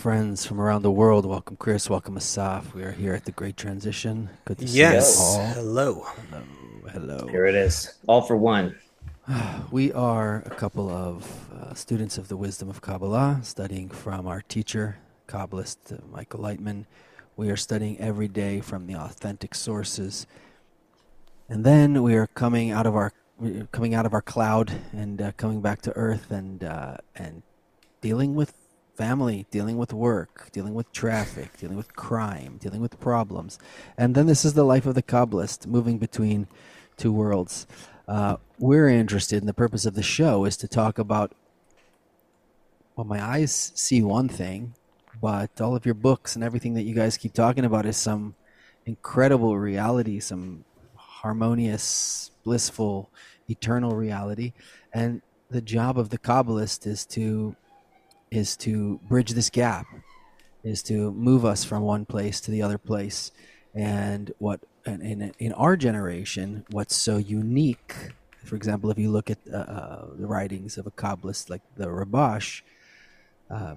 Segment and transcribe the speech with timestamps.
[0.00, 1.26] Welcome, friends from around the world.
[1.26, 1.90] Welcome, Chris.
[1.90, 2.72] Welcome, Asaf.
[2.72, 4.30] We are here at the Great Transition.
[4.46, 5.14] Good to yes.
[5.14, 5.46] see you all.
[5.52, 6.06] Hello.
[6.30, 6.42] Hello.
[6.90, 7.28] Hello.
[7.28, 7.98] Here it is.
[8.06, 8.76] All for one.
[9.70, 14.40] We are a couple of uh, students of the wisdom of Kabbalah, studying from our
[14.40, 14.96] teacher,
[15.28, 16.86] Kabbalist uh, Michael Laitman.
[17.36, 20.26] We are studying every day from the authentic sources,
[21.46, 23.12] and then we are coming out of our
[23.70, 27.42] coming out of our cloud and uh, coming back to earth and uh, and
[28.00, 28.59] dealing with
[29.00, 33.58] family, dealing with work, dealing with traffic, dealing with crime, dealing with problems.
[33.96, 36.48] And then this is the life of the Kabbalist, moving between
[36.98, 37.66] two worlds.
[38.06, 41.32] Uh, we're interested, and the purpose of the show is to talk about.
[42.94, 44.74] Well, my eyes see one thing,
[45.18, 48.34] but all of your books and everything that you guys keep talking about is some
[48.84, 53.08] incredible reality, some harmonious, blissful,
[53.48, 54.52] eternal reality.
[54.92, 57.56] And the job of the Kabbalist is to
[58.30, 59.86] is to bridge this gap,
[60.62, 63.32] is to move us from one place to the other place.
[63.74, 67.94] And what in in our generation, what's so unique,
[68.44, 71.86] for example, if you look at uh, uh, the writings of a Kabbalist like the
[71.86, 72.62] Rabash,
[73.50, 73.74] uh,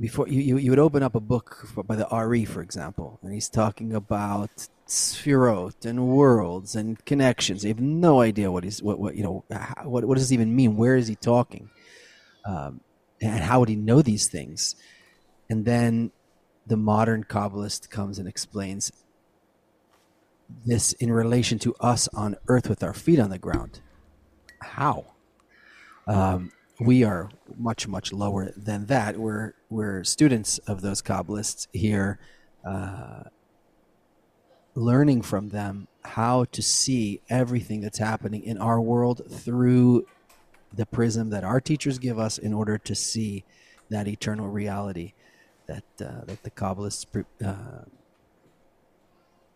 [0.00, 3.32] before you, you, you would open up a book by the Ari, for example, and
[3.32, 7.62] he's talking about sphirot and worlds and connections.
[7.62, 9.44] You have no idea what he's what, what you know
[9.84, 10.76] what what does this even mean?
[10.76, 11.70] Where is he talking?
[12.44, 12.80] Um,
[13.20, 14.74] and how would he know these things?
[15.48, 16.10] And then
[16.66, 18.92] the modern Kabbalist comes and explains
[20.64, 23.80] this in relation to us on earth with our feet on the ground.
[24.60, 25.06] How?
[26.06, 29.16] Um, we are much much lower than that.
[29.16, 32.18] We're we're students of those Kabbalists here,
[32.64, 33.24] uh,
[34.74, 40.06] learning from them how to see everything that's happening in our world through
[40.74, 43.44] the prism that our teachers give us in order to see
[43.90, 45.12] that eternal reality
[45.66, 47.06] that uh, that the Kabbalists
[47.44, 47.84] uh,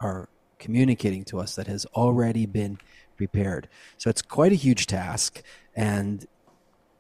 [0.01, 0.29] are
[0.59, 2.79] communicating to us that has already been
[3.17, 3.69] prepared.
[3.99, 5.43] So it's quite a huge task,
[5.75, 6.27] and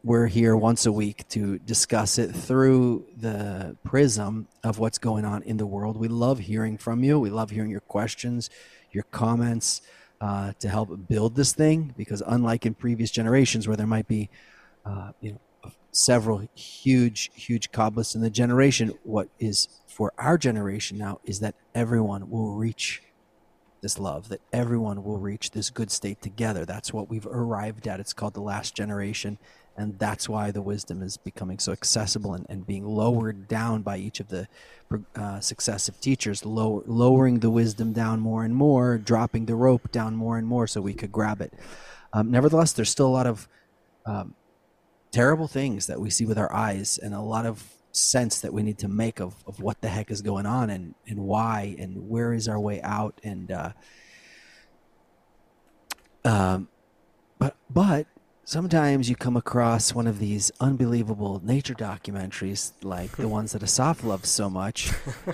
[0.02, 5.42] we're here once a week to discuss it through the prism of what's going on
[5.42, 5.96] in the world.
[5.96, 7.18] We love hearing from you.
[7.18, 8.48] We love hearing your questions,
[8.92, 9.82] your comments
[10.20, 11.94] uh, to help build this thing.
[11.96, 14.28] Because unlike in previous generations, where there might be,
[14.84, 15.40] uh, you know,
[15.92, 21.54] several huge, huge Kabbalists in the generation, what is for our generation now is that
[21.74, 23.02] everyone will reach
[23.80, 26.64] this love, that everyone will reach this good state together.
[26.64, 28.00] That's what we've arrived at.
[28.00, 29.38] It's called the last generation
[29.76, 33.98] and that's why the wisdom is becoming so accessible and, and being lowered down by
[33.98, 34.48] each of the
[35.16, 40.16] uh, successive teachers lower, lowering the wisdom down more and more dropping the rope down
[40.16, 41.52] more and more so we could grab it.
[42.12, 43.48] Um, nevertheless there's still a lot of
[44.06, 44.34] um,
[45.10, 47.62] terrible things that we see with our eyes and a lot of
[47.92, 50.94] sense that we need to make of, of what the heck is going on and,
[51.08, 53.72] and why and where is our way out and uh,
[56.24, 56.68] um,
[57.38, 58.06] but but
[58.46, 64.04] sometimes you come across one of these unbelievable nature documentaries like the ones that Asaf
[64.04, 64.92] loves so much,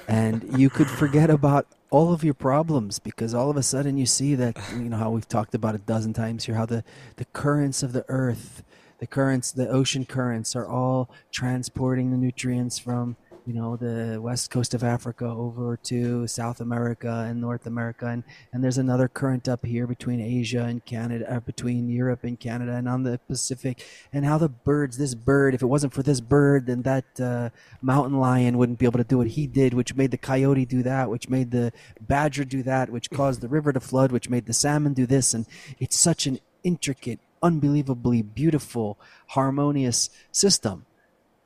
[0.09, 4.06] and you could forget about all of your problems because all of a sudden you
[4.06, 6.83] see that you know how we've talked about a dozen times here how the
[7.17, 8.65] the currents of the earth
[8.99, 13.14] the currents the ocean currents are all transporting the nutrients from
[13.47, 18.23] you know the west coast of Africa over to South America and North America, and
[18.53, 22.75] and there's another current up here between Asia and Canada, uh, between Europe and Canada,
[22.75, 26.21] and on the Pacific, and how the birds, this bird, if it wasn't for this
[26.21, 27.50] bird, then that uh,
[27.81, 30.83] mountain lion wouldn't be able to do what he did, which made the coyote do
[30.83, 34.47] that, which made the badger do that, which caused the river to flood, which made
[34.47, 35.47] the salmon do this, and
[35.81, 38.99] it's such an intricate, unbelievably beautiful,
[39.29, 40.87] harmonious system.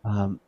[0.05, 0.41] Um,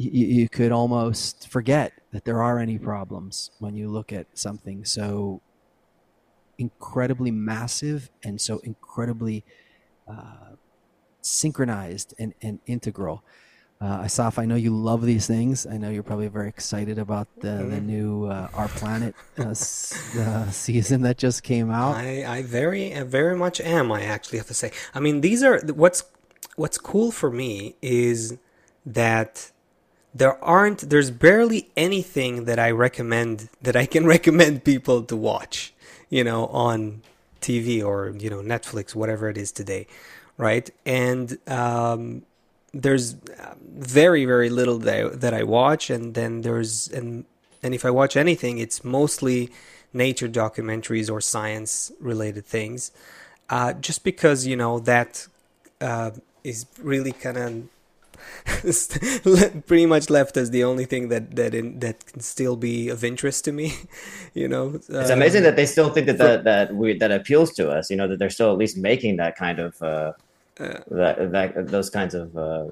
[0.00, 4.84] you, you could almost forget that there are any problems when you look at something
[4.84, 5.40] so
[6.58, 9.44] incredibly massive and so incredibly
[10.08, 10.54] uh,
[11.20, 13.22] synchronized and, and integral.
[13.80, 15.66] Uh, Asaf, I know you love these things.
[15.66, 17.86] I know you're probably very excited about the, the mm-hmm.
[17.86, 21.96] new uh, Our Planet uh, season that just came out.
[21.96, 23.90] I, I very, very much am.
[23.90, 24.72] I actually have to say.
[24.94, 26.04] I mean, these are what's
[26.56, 28.36] what's cool for me is
[28.84, 29.50] that
[30.14, 35.72] there aren't there's barely anything that I recommend that I can recommend people to watch,
[36.08, 37.02] you know, on
[37.40, 39.86] TV or you know Netflix, whatever it is today,
[40.36, 40.68] right?
[40.84, 42.22] And um,
[42.72, 43.16] there's
[43.64, 47.24] very very little that I, that I watch, and then there's and
[47.62, 49.50] and if I watch anything, it's mostly
[49.92, 52.92] nature documentaries or science related things,
[53.48, 55.26] uh, just because you know that
[55.80, 56.10] uh,
[56.42, 57.62] is really kind of
[59.66, 63.04] pretty much left as the only thing that that in, that can still be of
[63.04, 63.74] interest to me.
[64.34, 67.52] you know, it's uh, amazing that they still think that that that, we, that appeals
[67.54, 67.90] to us.
[67.90, 70.12] You know, that they're still at least making that kind of uh,
[70.58, 72.66] uh, that, that those kinds of uh,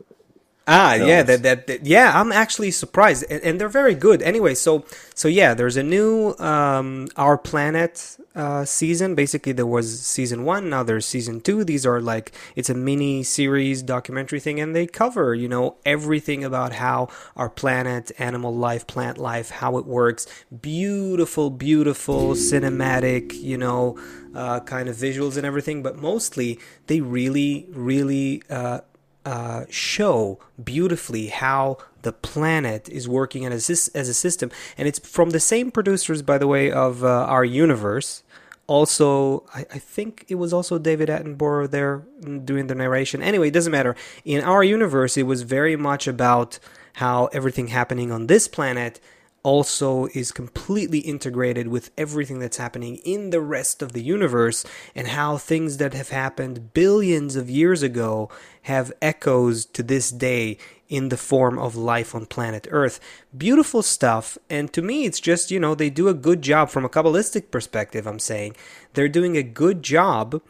[0.70, 1.09] Ah, films.
[1.09, 4.20] yeah, that, that, that yeah, I'm actually surprised, and, and, they're very good.
[4.20, 4.85] Anyway, so
[5.15, 9.15] so yeah, there's a new um, Our Planet uh, season.
[9.15, 10.69] Basically, there was season one.
[10.69, 11.65] Now there's season two.
[11.65, 16.44] These are like it's a mini series documentary thing, and they cover you know everything
[16.44, 20.26] about how our planet, animal life, plant life, how it works.
[20.61, 23.99] Beautiful, beautiful cinematic, you know,
[24.35, 25.82] uh, kind of visuals and everything.
[25.82, 28.43] But mostly, they really, really.
[28.50, 28.81] Uh,
[29.29, 34.51] uh, show beautifully how the planet is working as a, as a system.
[34.79, 38.23] And it's from the same producers, by the way, of uh, Our Universe.
[38.67, 42.05] Also, I, I, think it was also David Attenborough there
[42.43, 43.23] doing the narration.
[43.23, 43.95] Anyway, it doesn't matter.
[44.25, 46.59] In Our Universe, it was very much about
[46.95, 48.99] how everything happening on this planet
[49.43, 54.64] also is completely integrated with everything that's happening in the rest of the universe
[54.94, 58.31] and how things that have happened billions of years ago
[58.62, 60.58] have echoes to this day
[60.88, 62.99] in the form of life on planet Earth.
[63.37, 66.84] Beautiful stuff, and to me, it's just, you know, they do a good job from
[66.84, 68.56] a Kabbalistic perspective, I'm saying.
[68.94, 70.41] They're doing a good job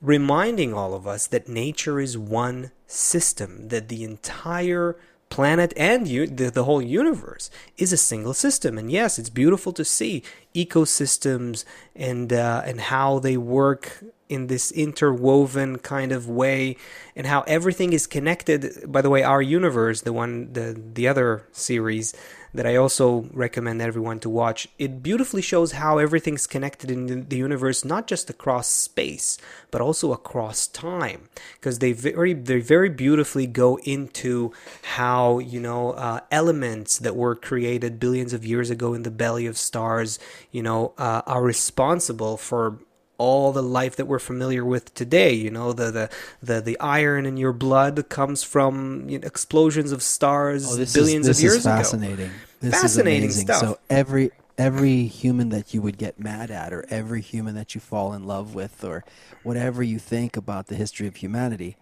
[0.00, 4.96] reminding all of us that nature is one system, that the entire
[5.34, 8.78] planet and the, the whole universe is a single system.
[8.78, 10.22] And yes, it's beautiful to see
[10.54, 11.64] ecosystems
[11.96, 16.76] and uh, and how they work in this interwoven kind of way
[17.16, 21.42] and how everything is connected by the way our universe the one the the other
[21.50, 22.14] series
[22.54, 24.68] that I also recommend everyone to watch.
[24.78, 29.36] It beautifully shows how everything's connected in the universe, not just across space,
[29.72, 34.52] but also across time, because they very they very beautifully go into
[34.94, 39.46] how you know uh, elements that were created billions of years ago in the belly
[39.46, 40.20] of stars,
[40.52, 42.78] you know, uh, are responsible for
[43.18, 45.32] all the life that we're familiar with today.
[45.32, 46.10] You know, the the
[46.42, 51.28] the, the iron in your blood comes from you know, explosions of stars oh, billions
[51.28, 52.26] is, of years fascinating.
[52.26, 52.34] ago.
[52.60, 53.60] This fascinating is stuff.
[53.60, 57.80] So every every human that you would get mad at, or every human that you
[57.80, 59.04] fall in love with, or
[59.42, 61.76] whatever you think about the history of humanity,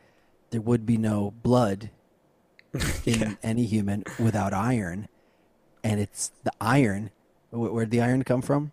[0.51, 1.91] there would be no blood
[3.05, 3.35] in yeah.
[3.43, 5.09] any human without iron,
[5.85, 7.11] and it's the iron.
[7.51, 8.73] Where'd the iron come from?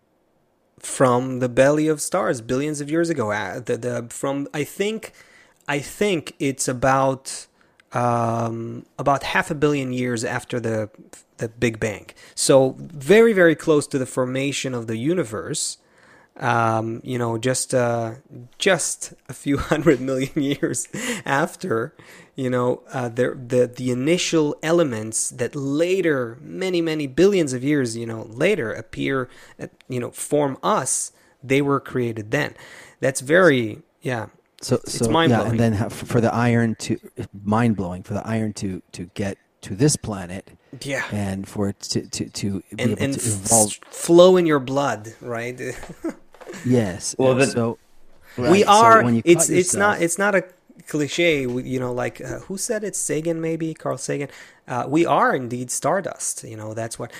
[0.80, 3.31] From the belly of stars billions of years ago.
[3.31, 5.14] Uh, the, the from I think
[5.68, 7.48] I think it's about
[7.94, 10.90] um, about half a billion years after the
[11.38, 12.07] the Big Bang.
[12.36, 15.78] So very very close to the formation of the universe.
[16.40, 18.14] Um, you know, just uh,
[18.58, 20.88] just a few hundred million years
[21.26, 21.94] after,
[22.36, 27.98] you know, uh, the the the initial elements that later, many many billions of years,
[27.98, 29.30] you know, later appear,
[29.60, 31.12] uh, you know, form us.
[31.44, 32.56] They were created then.
[33.00, 34.28] That's very yeah.
[34.62, 37.00] So it's, so it's yeah, and then for the iron to
[37.44, 40.52] mind blowing for the iron to to get to this planet.
[40.81, 41.04] Yeah.
[41.12, 44.60] And for it to to to be and, able and to evolve, flow in your
[44.60, 45.60] blood, right?
[46.65, 47.15] yes.
[47.19, 47.77] Well, the, so
[48.37, 49.03] right, we are.
[49.03, 50.44] So it's it's not it's not a
[50.87, 52.95] cliche, you know, like uh, who said it?
[52.95, 54.29] Sagan, maybe Carl Sagan.
[54.68, 56.44] Uh, we are indeed stardust.
[56.44, 57.11] You know, that's what.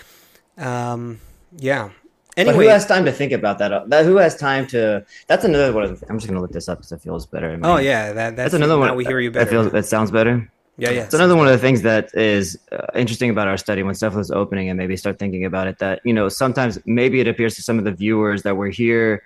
[0.58, 1.20] Um,
[1.58, 1.90] yeah.
[2.38, 3.90] Anyway, but who has time to think about that?
[3.90, 5.06] That who has time to?
[5.28, 5.98] That's another one.
[6.10, 7.60] I'm just gonna look this up because it feels better.
[7.64, 8.96] Oh yeah, that, that's, that's another one.
[8.96, 9.46] we hear you better.
[9.46, 9.72] That feels.
[9.72, 10.50] That sounds better.
[10.80, 11.04] Yeah, yeah.
[11.04, 14.16] It's another one of the things that is uh, interesting about our study when stuff
[14.16, 15.78] was opening and maybe start thinking about it.
[15.80, 19.24] That you know sometimes maybe it appears to some of the viewers that we're here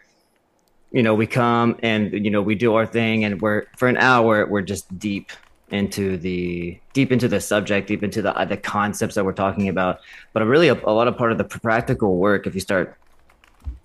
[0.94, 3.98] you know, we come and you know we do our thing, and we're for an
[3.98, 5.32] hour we're just deep
[5.72, 10.00] into the deep into the subject, deep into the the concepts that we're talking about.
[10.34, 12.96] But really, a, a lot of part of the practical work, if you start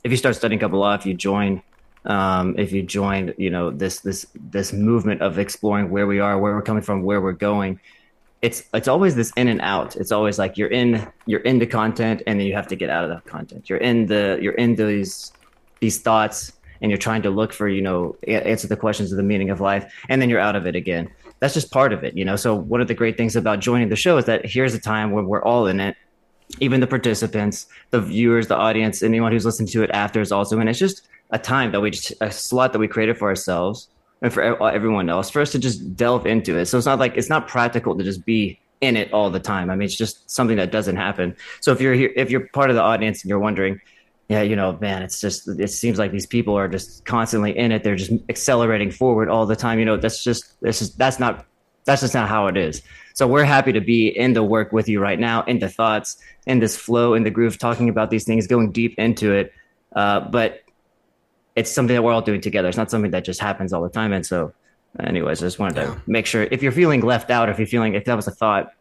[0.05, 1.63] if you start studying Kabbalah, if you join
[2.09, 6.39] um, if you join, you know, this this this movement of exploring where we are,
[6.39, 7.79] where we're coming from, where we're going,
[8.43, 9.97] it's it's always this in and out.
[9.97, 13.05] It's always like you're in you're into content, and then you have to get out
[13.05, 13.69] of that content.
[13.69, 15.33] You're in the you're in these
[15.81, 19.23] these thoughts, and you're trying to look for you know answer the questions of the
[19.23, 21.09] meaning of life and then you're out of it again
[21.41, 23.89] that's just part of it you know so one of the great things about joining
[23.89, 25.97] the show is that here's a time when we're all in it
[26.61, 30.59] even the participants the viewers the audience anyone who's listening to it after is also
[30.61, 33.89] in it's just a time that we just a slot that we created for ourselves
[34.23, 37.17] and for everyone else for us to just delve into it so it's not like
[37.17, 40.29] it's not practical to just be in it all the time i mean it's just
[40.31, 43.29] something that doesn't happen so if you're here if you're part of the audience and
[43.29, 43.81] you're wondering
[44.29, 47.73] yeah, you know, man, it's just it seems like these people are just constantly in
[47.73, 47.83] it.
[47.83, 49.79] They're just accelerating forward all the time.
[49.79, 51.47] You know, that's just this is that's not
[51.87, 52.83] that's just not how it is.
[53.15, 56.19] So we're happy to be in the work with you right now, in the thoughts,
[56.47, 59.53] in this flow, in the groove, talking about these things, going deep into it.
[59.97, 60.61] Uh, but
[61.57, 62.69] it's something that we're all doing together.
[62.69, 64.13] It's not something that just happens all the time.
[64.13, 64.53] And so,
[65.01, 67.95] anyways, I just wanted to make sure if you're feeling left out, if you're feeling
[67.95, 68.73] if that was a thought,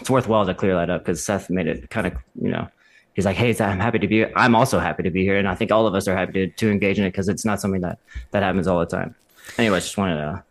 [0.00, 2.68] it's worthwhile to clear that up because Seth made it kind of you know
[3.16, 4.32] he's like, hey, I'm happy to be here.
[4.36, 6.46] I'm also happy to be here, and I think all of us are happy to,
[6.48, 7.98] to engage in it because it's not something that
[8.30, 9.14] that happens all the time.
[9.58, 10.44] Anyways, just wanted to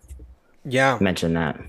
[0.65, 1.59] yeah mention that.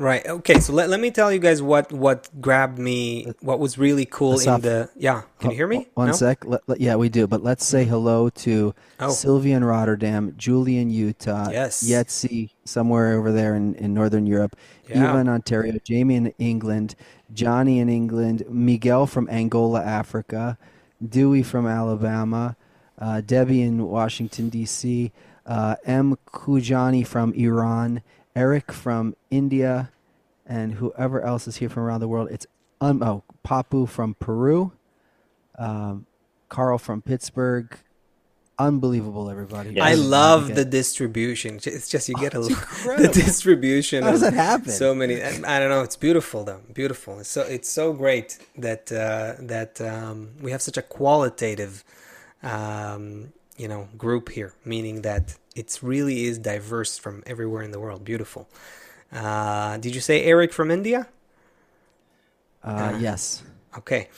[0.00, 0.26] Right.
[0.26, 0.60] Okay.
[0.60, 3.34] So let, let me tell you guys what what grabbed me.
[3.40, 5.24] What was really cool in the yeah.
[5.38, 5.88] Can you hear me?
[5.92, 6.12] One no?
[6.14, 6.42] sec.
[6.46, 7.26] Let, let, yeah, we do.
[7.26, 9.10] But let's say hello to Oh.
[9.10, 11.82] Sylvia in Rotterdam, Julie in Utah, Yes.
[11.82, 14.56] Yetzi somewhere over there in, in northern Europe,
[14.88, 15.10] Yeah.
[15.10, 16.94] Eva in Ontario, Jamie in England,
[17.34, 20.56] Johnny in England, Miguel from Angola, Africa,
[21.06, 22.56] Dewey from Alabama,
[22.98, 25.12] uh, Debbie in Washington D.C.,
[25.46, 26.16] uh, M.
[26.32, 28.02] Kujani from Iran,
[28.36, 29.90] Eric from India,
[30.46, 32.28] and whoever else is here from around the world.
[32.30, 32.46] It's
[32.80, 34.72] um, oh Papu from Peru,
[35.58, 36.06] um,
[36.48, 37.76] Carl from Pittsburgh.
[38.58, 39.80] Unbelievable, everybody.
[39.80, 41.58] I love the get- distribution.
[41.64, 44.02] It's just you get a the distribution.
[44.02, 44.70] How does that happen?
[44.70, 45.22] So many.
[45.22, 45.80] I I don't know.
[45.82, 46.60] It's beautiful though.
[46.74, 47.20] Beautiful.
[47.20, 51.84] It's so it's so great that uh, that um, we have such a qualitative,
[52.42, 54.52] um, you know, group here.
[54.66, 58.04] Meaning that it's really is diverse from everywhere in the world.
[58.04, 58.48] Beautiful.
[59.12, 61.08] Uh, did you say Eric from India?
[62.62, 63.42] Uh, yes.
[63.78, 64.08] Okay.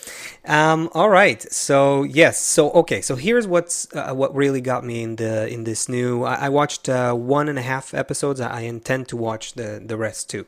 [0.46, 1.40] Um, all right.
[1.52, 2.38] So yes.
[2.38, 3.02] So okay.
[3.02, 6.24] So here's what's uh, what really got me in the in this new.
[6.24, 8.40] I, I watched uh, one and a half episodes.
[8.40, 10.46] I, I intend to watch the the rest too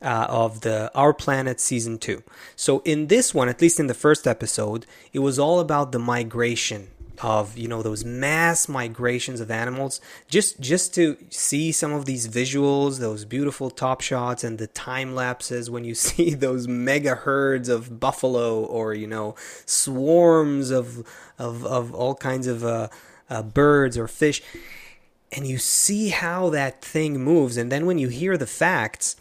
[0.00, 2.22] uh, of the Our Planet season two.
[2.54, 5.98] So in this one, at least in the first episode, it was all about the
[5.98, 6.88] migration
[7.22, 12.26] of you know those mass migrations of animals just just to see some of these
[12.26, 17.68] visuals those beautiful top shots and the time lapses when you see those mega herds
[17.68, 21.06] of buffalo or you know swarms of
[21.38, 22.88] of, of all kinds of uh,
[23.30, 24.42] uh, birds or fish.
[25.32, 27.56] And you see how that thing moves.
[27.56, 29.16] And then when you hear the facts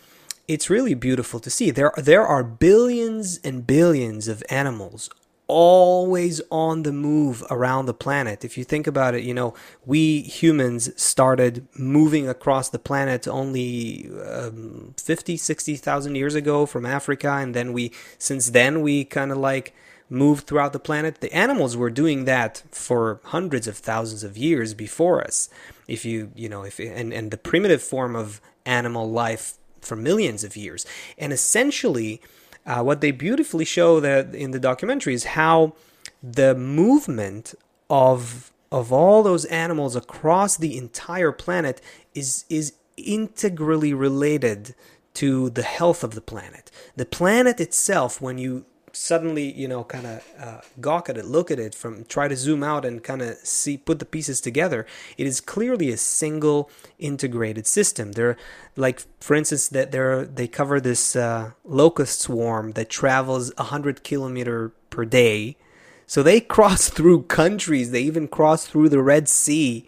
[0.45, 1.71] it's really beautiful to see.
[1.71, 5.09] There there are billions and billions of animals
[5.47, 8.45] always on the move around the planet.
[8.45, 9.53] If you think about it you know
[9.85, 17.31] we humans started moving across the planet only um, 50 60,000 years ago from Africa.
[17.31, 19.73] And then we since then we kind of like
[20.09, 21.21] moved throughout the planet.
[21.21, 25.49] The animals were doing that for hundreds of thousands of years before us.
[25.87, 30.43] If you you know if and and the primitive form of animal life for millions
[30.43, 30.85] of years.
[31.17, 32.21] And essentially
[32.65, 35.73] uh, what they beautifully show that in the documentary is how
[36.21, 37.53] the movement
[37.89, 41.81] of of all those animals across the entire planet
[42.15, 44.75] is is integrally related
[45.13, 46.71] to the health of the planet.
[46.95, 51.49] The planet itself, when you suddenly you know kind of uh, gawk at it look
[51.49, 54.85] at it from try to zoom out and kind of see put the pieces together
[55.17, 56.69] it is clearly a single
[56.99, 58.13] integrated system.
[58.13, 58.37] There
[58.75, 64.71] like for instance that there they cover this uh, locust swarm that travels 100 kilometer
[64.89, 65.57] per day.
[66.05, 69.87] So they cross through countries they even cross through the red sea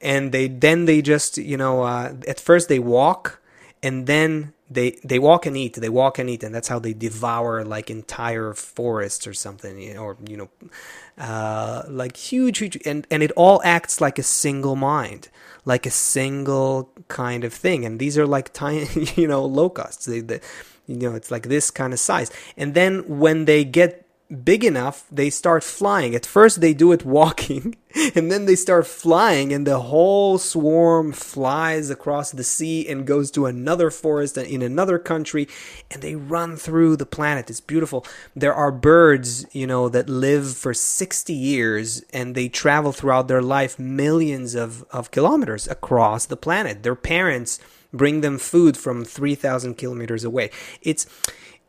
[0.00, 3.40] and they then they just you know uh, at first they walk
[3.82, 6.92] and then they they walk and eat they walk and eat and that's how they
[6.92, 10.48] devour like entire forests or something or you know
[11.18, 15.28] uh, like huge huge and and it all acts like a single mind
[15.64, 18.86] like a single kind of thing and these are like tiny
[19.16, 20.06] you know locusts.
[20.06, 20.40] They, they
[20.86, 22.30] you know it's like this kind of size.
[22.56, 24.01] And then when they get
[24.32, 26.14] big enough, they start flying.
[26.14, 27.76] At first, they do it walking,
[28.14, 33.30] and then they start flying, and the whole swarm flies across the sea and goes
[33.32, 35.48] to another forest in another country,
[35.90, 37.50] and they run through the planet.
[37.50, 38.06] It's beautiful.
[38.34, 43.42] There are birds, you know, that live for 60 years and they travel throughout their
[43.42, 46.82] life millions of, of kilometers across the planet.
[46.82, 47.58] Their parents
[47.92, 50.50] bring them food from 3,000 kilometers away.
[50.80, 51.06] It's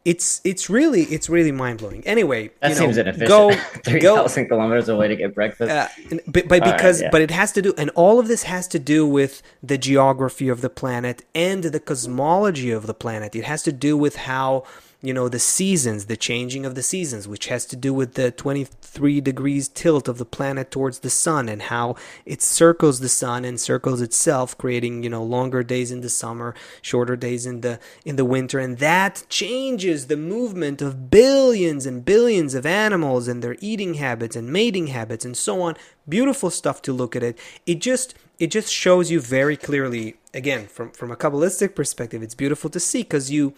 [0.05, 2.05] it's it's really it's really mind blowing.
[2.05, 3.29] Anyway, That you know, seems inefficient.
[3.29, 3.51] Go
[3.85, 4.27] Three go.
[4.27, 5.71] kilometers away to get breakfast.
[5.71, 5.87] Uh,
[6.27, 7.09] but, but All right, because yeah.
[7.09, 10.49] but it has to do and all of this has to do with the geography
[10.49, 13.35] of the planet and the cosmology of the planet.
[13.35, 14.63] It has to do with how
[15.03, 18.31] you know the seasons, the changing of the seasons, which has to do with the
[18.31, 21.95] 23 degrees tilt of the planet towards the sun and how
[22.25, 26.55] it circles the sun and circles itself, creating you know longer days in the summer,
[26.81, 32.05] shorter days in the in the winter, and that changes the movement of billions and
[32.05, 35.75] billions of animals and their eating habits and mating habits and so on.
[36.07, 37.37] Beautiful stuff to look at it.
[37.65, 42.33] It just it just shows you very clearly again from from a kabbalistic perspective it's
[42.33, 43.53] beautiful to see because you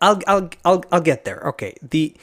[0.00, 1.40] I'll, I'll I'll I'll get there.
[1.46, 1.74] Okay.
[1.82, 2.14] The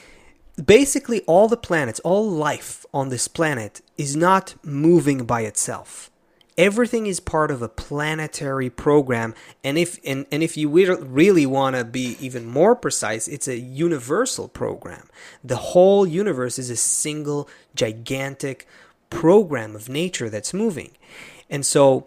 [0.62, 6.10] basically all the planets all life on this planet is not moving by itself.
[6.56, 9.34] Everything is part of a planetary program.
[9.62, 13.58] And if and, and if you really want to be even more precise it's a
[13.58, 15.08] universal program.
[15.44, 18.66] The whole universe is a single gigantic
[19.10, 20.92] program of nature that's moving.
[21.50, 22.06] And so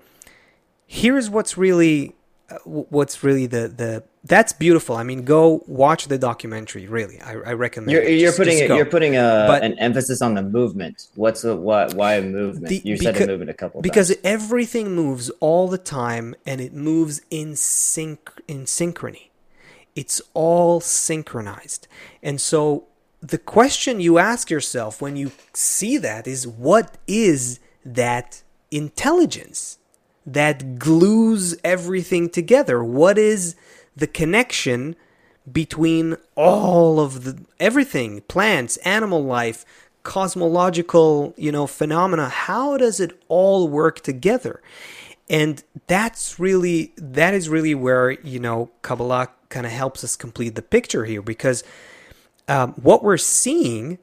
[0.87, 2.15] here's what's really
[2.65, 4.95] what's really the the that's beautiful.
[4.95, 6.87] I mean, go watch the documentary.
[6.87, 7.91] Really, I, I recommend.
[7.91, 11.07] You're, you're just, putting just you're putting a, but, an emphasis on the movement.
[11.15, 11.93] What's the what?
[11.93, 12.67] Why a movement?
[12.67, 13.89] The, you said because, a movement a couple times.
[13.89, 14.21] because times.
[14.23, 19.29] everything moves all the time, and it moves in sync in synchrony.
[19.95, 21.87] It's all synchronized,
[22.21, 22.85] and so
[23.21, 29.78] the question you ask yourself when you see that is, what is that intelligence
[30.25, 32.83] that glues everything together?
[32.83, 33.55] What is
[33.95, 34.95] the connection
[35.51, 39.65] between all of the everything, plants, animal life,
[40.03, 42.29] cosmological, you know, phenomena?
[42.29, 44.61] How does it all work together?
[45.29, 50.55] And that's really that is really where, you know, Kabbalah kind of helps us complete
[50.55, 51.63] the picture here because
[52.47, 53.99] um, what we're seeing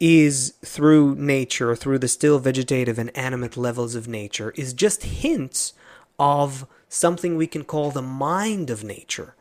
[0.00, 5.72] is through nature, through the still vegetative and animate levels of nature, is just hints
[6.18, 9.34] of something we can call the mind of nature.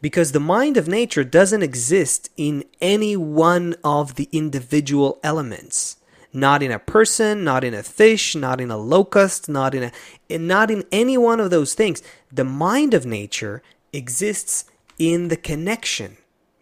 [0.00, 5.96] Because the mind of nature doesn't exist in any one of the individual elements.
[6.32, 9.92] Not in a person, not in a fish, not in a locust, not in
[10.28, 12.02] a not in any one of those things.
[12.32, 14.64] The mind of nature exists
[14.98, 16.16] in the connection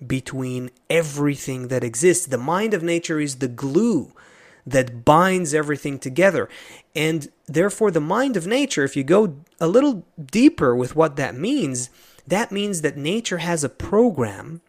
[0.08, 2.26] between everything that exists.
[2.26, 4.12] The mind of nature is the glue
[4.66, 6.48] that binds everything together.
[6.94, 11.34] And therefore, the mind of nature, if you go a little deeper with what that
[11.34, 11.90] means,
[12.26, 14.60] that means that nature has a program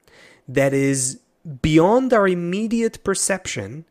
[0.48, 1.20] that is
[1.62, 3.86] beyond our immediate perception,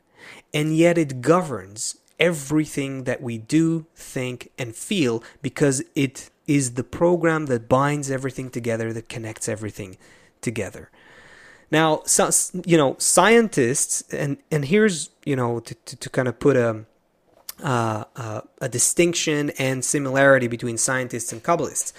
[0.52, 6.84] and yet it governs everything that we do, think, and feel because it is the
[6.84, 9.96] program that binds everything together, that connects everything
[10.40, 10.90] together.
[11.72, 12.28] Now, so,
[12.66, 16.84] you know, scientists, and and here's you know to to, to kind of put a
[17.62, 21.94] uh, uh, a distinction and similarity between scientists and Kabbalists.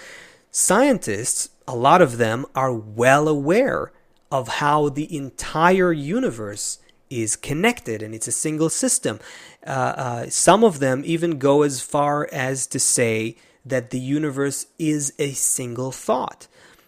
[0.52, 3.90] Scientists, a lot of them, are well aware
[4.30, 6.78] of how the entire universe
[7.10, 9.18] is connected and it's a single system.
[9.66, 14.66] Uh, uh some of them even go as far as to say that the universe
[14.78, 16.46] is a single thought.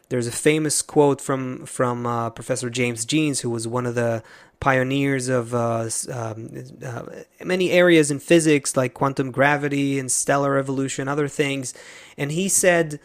[0.09, 4.23] There's a famous quote from from uh, Professor James Jeans, who was one of the
[4.61, 6.51] pioneers of uh, um,
[6.85, 7.03] uh,
[7.45, 11.75] many areas in physics, like quantum gravity and stellar evolution, other things.
[12.16, 13.01] And he said,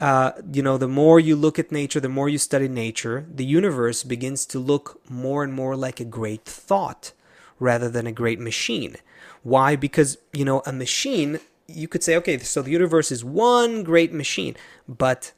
[0.00, 3.44] uh, you know, the more you look at nature, the more you study nature, the
[3.44, 7.12] universe begins to look more and more like a great thought
[7.58, 8.96] rather than a great machine.
[9.42, 9.76] Why?
[9.76, 14.12] Because, you know, a machine, you could say, okay, so the universe is one great
[14.12, 14.56] machine,
[14.88, 15.32] but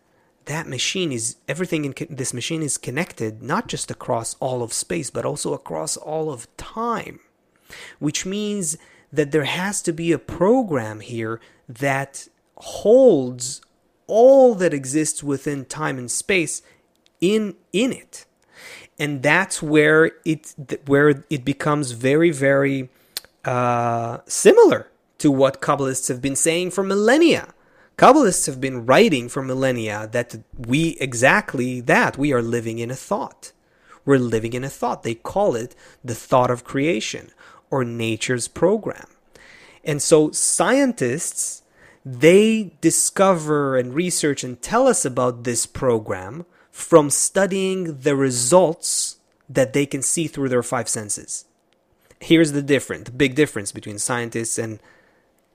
[0.47, 5.11] that machine is everything in this machine is connected not just across all of space
[5.11, 7.21] but also across all of time
[7.99, 8.77] which means
[9.13, 13.61] that there has to be a program here that holds
[14.07, 16.63] all that exists within time and space
[17.21, 18.27] in in it.
[18.99, 20.55] And that's where it
[20.87, 22.91] where it becomes very very
[23.45, 27.54] uh, similar to what kabbalists have been saying for millennia
[27.97, 32.97] Kabbalists have been writing for millennia that we exactly that we are living in a
[32.97, 33.53] thought.
[34.05, 35.03] We're living in a thought.
[35.03, 37.31] They call it the thought of creation
[37.71, 39.07] or nature's program.
[39.85, 41.63] And so scientists
[42.05, 49.17] they discover and research and tell us about this program from studying the results
[49.49, 51.47] that they can see through their five senses.
[52.21, 54.81] Here's the difference, the big difference between scientists and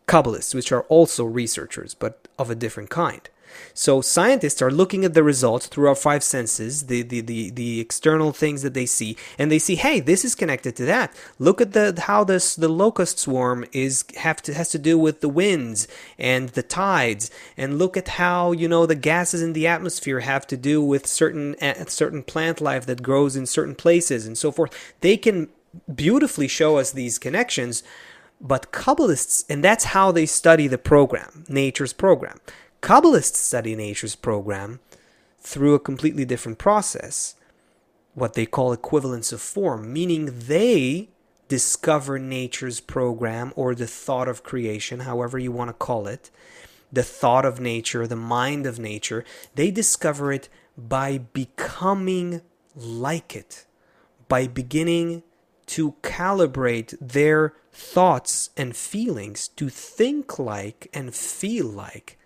[0.10, 3.30] Kabbalists, which are also researchers, but of a different kind.
[3.74, 7.80] So scientists are looking at the results through our five senses, the, the, the, the
[7.80, 11.13] external things that they see, and they see, hey, this is connected to that.
[11.39, 15.22] Look at the how this the locust swarm is have to has to do with
[15.22, 19.67] the winds and the tides, and look at how you know the gases in the
[19.67, 21.56] atmosphere have to do with certain
[21.88, 24.72] certain plant life that grows in certain places and so forth.
[25.02, 25.50] They can
[25.93, 27.84] beautifully show us these connections
[28.41, 32.39] but Kabbalists, and that's how they study the program, nature's program.
[32.82, 34.80] Kabbalists study nature's program
[35.39, 37.36] through a completely different process,
[38.13, 41.10] what they call equivalence of form, meaning they
[41.47, 46.30] discover nature's program or the thought of creation, however you want to call it,
[46.91, 49.25] the thought of nature, the mind of nature,
[49.56, 50.47] they discover it
[50.78, 52.41] by becoming
[52.75, 53.65] like it,
[54.28, 55.23] by beginning
[55.65, 62.18] to calibrate their thoughts and feelings to think like and feel like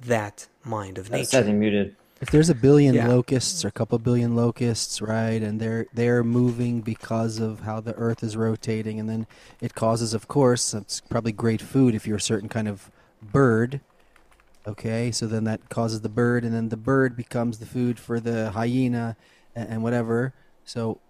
[0.00, 1.42] that mind of nature.
[1.42, 1.96] That's muted.
[2.20, 3.08] If there's a billion Yeah.
[3.08, 7.94] locusts or a couple billion locusts, right, and they're they're moving because of how the
[7.94, 9.26] Earth is rotating, and then
[9.60, 12.90] it causes, of course, it's probably great food if you're a certain kind of
[13.22, 13.80] bird.
[14.66, 18.20] Okay, so then that causes the bird, and then the bird becomes the food for
[18.20, 19.16] the hyena,
[19.56, 20.34] and, and whatever.
[20.64, 21.00] So,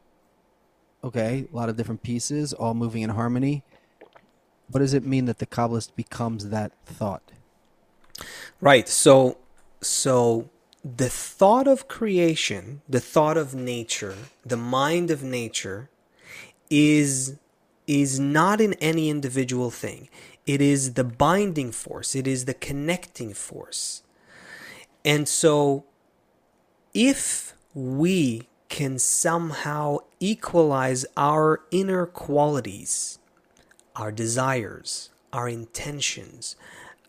[1.03, 3.65] okay, a lot of different pieces, all moving in harmony.
[4.71, 7.23] What does it mean that the Kabbalist becomes that thought?
[8.61, 8.89] Right.
[8.89, 9.39] So
[9.81, 10.51] so
[10.85, 15.91] the thought of creation, the thought of nature, the mind of nature
[16.69, 17.37] is
[17.87, 20.09] is not in any individual thing.
[20.47, 24.03] It is the binding force, it is the connecting force.
[25.05, 25.85] And so
[26.95, 33.20] if we can somehow equalize our inner qualities,
[34.01, 36.57] our desires, our intentions,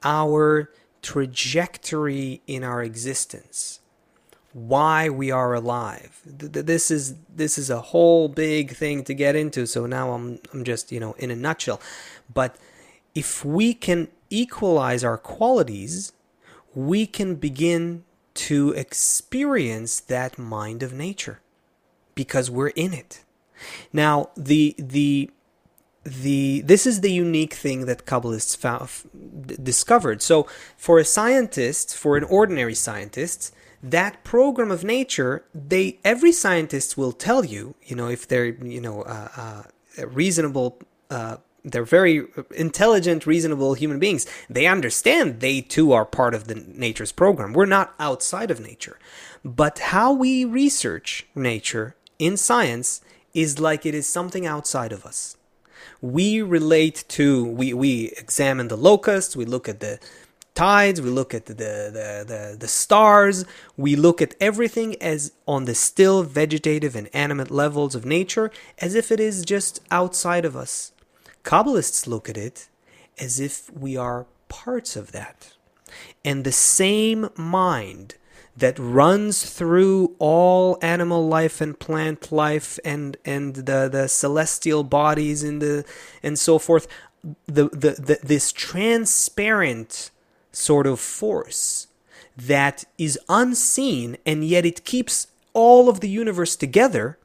[0.04, 0.70] our
[1.02, 3.80] trajectory in our existence,
[4.54, 6.22] why we are alive.
[6.40, 9.66] Th- th- This is this is a whole big thing to get into.
[9.66, 11.80] So now I'm I'm just you know in a nutshell,
[12.34, 12.52] but
[13.16, 16.12] if we can equalize our qualities,
[16.76, 21.40] we can begin to experience that mind of nature
[22.16, 23.24] because we're in it.
[23.94, 25.30] Now the the
[26.04, 30.22] the this is the unique thing that Kabbalists found, discovered.
[30.22, 36.98] So for a scientist, for an ordinary scientist, that program of nature, they every scientist
[36.98, 39.30] will tell you, you know, if they're you know uh,
[39.98, 40.80] uh, reasonable.
[41.10, 44.26] Uh, they're very intelligent, reasonable human beings.
[44.50, 47.54] They understand they too are part of the nature's program.
[47.54, 48.98] We're not outside of nature.
[49.46, 53.02] But how we research nature in science
[53.36, 55.38] is like it is something outside of us
[56.02, 60.00] we relate to we we examine the locusts we look at the
[60.56, 63.46] tides we look at the the the, the stars
[63.78, 68.96] we look at everything as on the still vegetative and animate levels of nature as
[68.96, 70.92] if it is just outside of us.
[71.44, 72.68] Kabbalists look at it
[73.18, 75.54] as if we are parts of that.
[76.26, 78.16] And the same mind
[78.56, 85.44] that runs through all animal life and plant life and and the the celestial bodies
[85.44, 85.86] and the
[86.22, 86.88] and so forth
[87.46, 90.12] the, the, the this transparent
[90.52, 91.88] sort of force
[92.36, 97.18] that is unseen and yet it keeps all of the universe together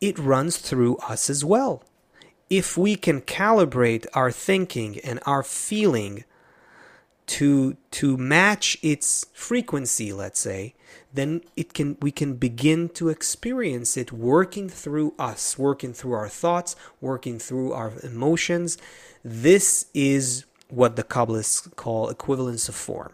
[0.00, 1.82] it runs through us as well.
[2.48, 6.24] If we can calibrate our thinking and our feeling
[7.36, 10.74] to to match its frequency let's say
[11.12, 16.28] then it can we can begin to experience it working through us working through our
[16.28, 18.78] thoughts working through our emotions.
[19.24, 23.12] This is what the kabbalists call equivalence of form.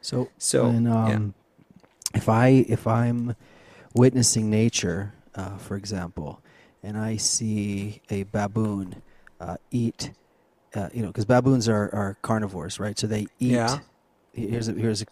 [0.00, 1.34] So, So, when, um,
[2.14, 3.34] if I if I'm
[3.94, 6.40] witnessing nature, uh, for example,
[6.82, 9.02] and I see a baboon
[9.40, 10.12] uh, eat,
[10.76, 12.96] uh, you know, because baboons are, are carnivores, right?
[12.98, 13.52] So they eat.
[13.52, 13.78] Yeah.
[14.34, 15.06] Here's a, here's a,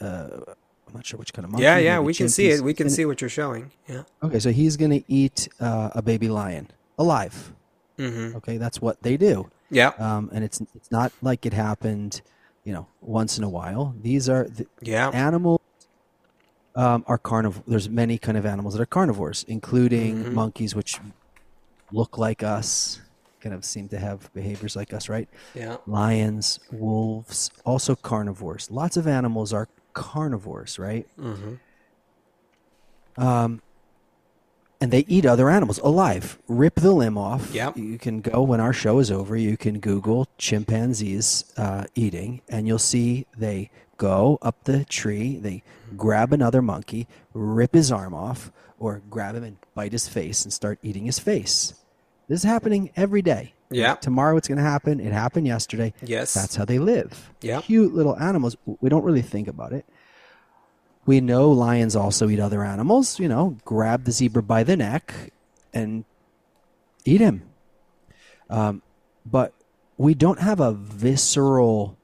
[0.00, 0.54] uh, uh,
[0.88, 1.64] I'm not sure which kind of monkey.
[1.64, 4.38] yeah yeah we can see it we can And- see what you're showing yeah Okay,
[4.38, 7.52] so he's gonna eat uh, a baby lion alive.
[7.98, 8.36] mm-hmm.
[8.38, 9.50] Okay, that's what they do.
[9.70, 12.22] yeah Um, and it's it's not like it happened,
[12.64, 13.94] you know, once in a while.
[14.00, 15.60] These are the, yeah animals
[16.74, 17.62] um, are carniv.
[17.66, 20.32] There's many kind of animals that are carnivores, including Mhm.
[20.32, 21.00] monkeys, which
[21.92, 23.00] look like us,
[23.44, 25.28] kind of seem to have behaviors like us, right?
[25.54, 28.70] yeah Lions, wolves, also carnivores.
[28.70, 31.06] Lots of animals are carnivores, right?
[31.18, 31.54] mm-hmm.
[33.16, 33.62] Um,
[34.80, 36.38] and they eat other animals alive.
[36.48, 37.54] Rip the limb off.
[37.54, 37.76] Yep.
[37.76, 39.36] You can go when our show is over.
[39.36, 45.38] You can Google chimpanzees uh, eating, and you'll see they go up the tree.
[45.38, 45.62] They
[45.96, 50.52] grab another monkey, rip his arm off, or grab him and bite his face and
[50.52, 51.74] start eating his face.
[52.28, 53.54] This is happening every day.
[53.70, 53.94] Yeah.
[53.96, 55.00] Tomorrow it's going to happen.
[55.00, 55.92] It happened yesterday.
[56.02, 56.32] Yes.
[56.32, 57.30] That's how they live.
[57.40, 57.60] Yeah.
[57.60, 58.56] Cute little animals.
[58.80, 59.84] We don't really think about it.
[61.06, 63.18] We know lions also eat other animals.
[63.18, 65.32] You know, grab the zebra by the neck
[65.72, 66.04] and
[67.04, 67.42] eat him.
[68.48, 68.82] Um,
[69.26, 69.52] but
[69.96, 71.96] we don't have a visceral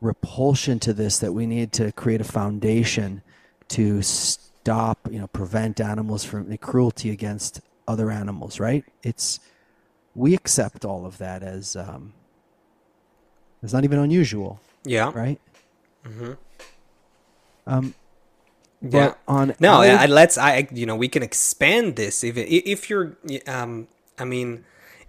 [0.00, 3.22] repulsion to this that we need to create a foundation
[3.68, 8.84] to stop, you know, prevent animals from cruelty against other animals, right?
[9.02, 9.40] It's
[10.14, 12.12] we accept all of that as um,
[13.62, 15.12] it's not even unusual, Yeah.
[15.14, 15.40] right?
[17.66, 17.94] Um,
[18.82, 19.14] but Yeah.
[19.28, 20.38] on No, our- I, let's.
[20.38, 23.16] I you know we can expand this if if you're.
[23.46, 24.64] Um, I mean,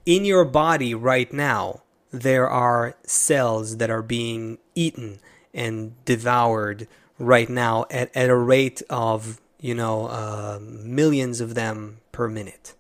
[0.06, 5.20] in your body right now, there are cells that are being eaten
[5.54, 6.88] and devoured
[7.20, 12.74] right now at, at a rate of you know uh, millions of them per minute.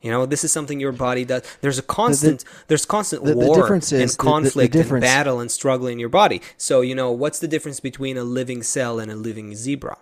[0.00, 1.42] You know, this is something your body does.
[1.60, 4.72] There's a constant, there's constant the- the war difference is- and the- the- the conflict
[4.72, 6.40] difference- and battle and struggle in your body.
[6.56, 9.98] So, you know, what's the difference between a living cell and a living zebra?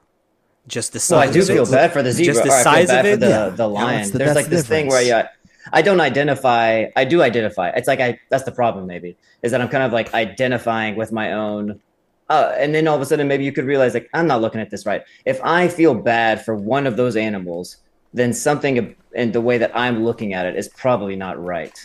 [0.69, 1.11] Just the size.
[1.13, 1.71] Well, I do of feel it.
[1.71, 2.35] bad for the zebra.
[2.35, 3.21] Just the or I feel size bad of for it.
[3.21, 3.49] the, Yeah.
[3.49, 3.97] the lion.
[3.97, 5.29] that's the- There's that's like the this thing where yeah,
[5.73, 6.87] I don't identify.
[6.95, 7.71] I do identify.
[7.71, 8.19] It's like I.
[8.29, 8.87] That's the problem.
[8.87, 11.81] Maybe is that I'm kind of like identifying with my own.
[12.29, 14.61] Uh, and then all of a sudden, maybe you could realize like I'm not looking
[14.61, 15.03] at this right.
[15.25, 17.77] If I feel bad for one of those animals,
[18.13, 21.77] then something in the way that I'm looking at it is probably not right.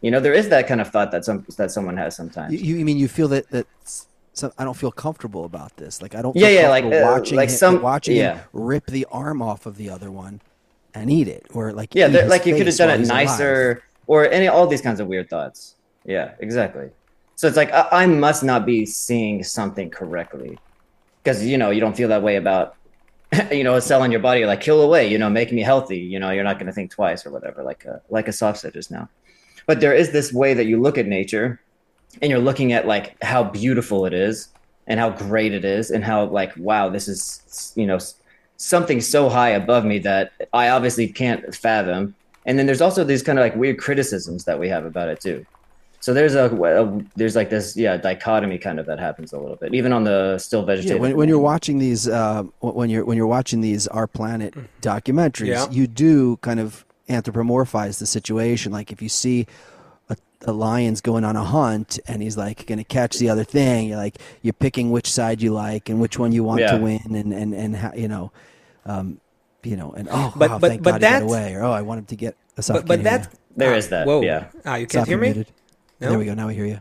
[0.00, 2.52] You know, there is that kind of thought that some that someone has sometimes.
[2.52, 3.66] You, you mean you feel that that
[4.32, 6.02] so I don't feel comfortable about this.
[6.02, 6.34] Like I don't.
[6.36, 8.40] Yeah, feel yeah, like, uh, watching like him, some- watching yeah.
[8.52, 10.40] rip the arm off of the other one
[10.94, 12.98] and eat it, or like Yeah, eat they're- his like you could have done it
[12.98, 13.26] he's alive.
[13.28, 15.76] nicer, or any all these kinds of weird thoughts.
[16.04, 16.90] Yeah, exactly.
[17.36, 20.58] So it's like I, I must not be seeing something correctly,
[21.22, 22.76] because you know you don't feel that way about
[23.52, 24.44] you know a cell in your body.
[24.46, 25.98] Like kill away, you know, make me healthy.
[25.98, 28.72] You know, you're not going to think twice or whatever, like a, like Asaf said
[28.72, 29.08] just now.
[29.66, 31.60] But there is this way that you look at nature,
[32.22, 34.48] and you're looking at like how beautiful it is,
[34.86, 37.98] and how great it is, and how like wow, this is you know
[38.56, 42.14] something so high above me that I obviously can't fathom.
[42.46, 45.20] And then there's also these kind of like weird criticisms that we have about it
[45.20, 45.44] too.
[46.06, 49.56] So there's a, a there's like this yeah dichotomy kind of that happens a little
[49.56, 53.16] bit even on the still Yeah, when, when you're watching these, uh, when you're when
[53.16, 55.66] you're watching these Our Planet documentaries, Yeah.
[55.68, 58.70] you do kind of anthropomorphize the situation.
[58.70, 59.48] Like if you see
[60.08, 63.42] a, a lion's going on a hunt and he's like going to catch the other
[63.42, 66.76] thing, you're like you're picking which side you like and which one you want Yeah.
[66.78, 68.30] to win, and and and how, you know,
[68.84, 69.20] um,
[69.64, 71.64] you know, and oh, But- wow, but- thank but God that- he got away, or
[71.64, 73.34] oh, I want him to get a But, but that.
[73.56, 74.20] There ah, that, Whoa.
[74.20, 74.44] yeah.
[74.66, 75.46] Ah, you can't hear me?
[75.98, 76.00] Muted.
[76.00, 76.08] No?
[76.10, 76.34] There we go.
[76.34, 76.80] Now we hear you.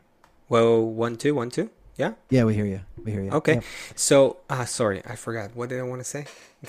[0.50, 1.70] Well, one, two, one, two.
[1.98, 2.14] Yeah.
[2.30, 2.82] Yeah, we hear you.
[3.04, 3.32] We hear you.
[3.32, 3.54] Okay.
[3.56, 3.64] Yep.
[3.96, 5.56] So, ah, sorry, I forgot.
[5.56, 6.26] What did I want to say?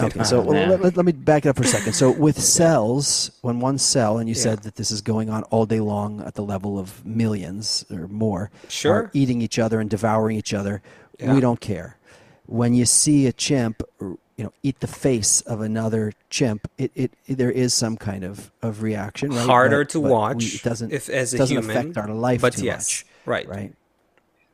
[0.00, 1.92] Okay, so well, let, let- let me back it up for a second.
[1.92, 4.40] So with cells, when one cell, and you Yeah.
[4.42, 8.08] said that this is going on all day long at the level of millions or
[8.08, 8.92] more, Sure.
[8.94, 10.80] are eating each other and devouring each other,
[11.18, 11.34] Yeah.
[11.34, 11.96] we don't care.
[12.46, 13.82] When you see a chimp,
[14.38, 18.50] you know, eat the face of another chimp, it, it, there is some kind of,
[18.62, 19.30] of reaction.
[19.30, 19.44] Right?
[19.44, 22.08] Harder But- to but we- watch it doesn't if as a doesn't human, affect our
[22.08, 23.48] life but too yes, much right.
[23.48, 23.74] right?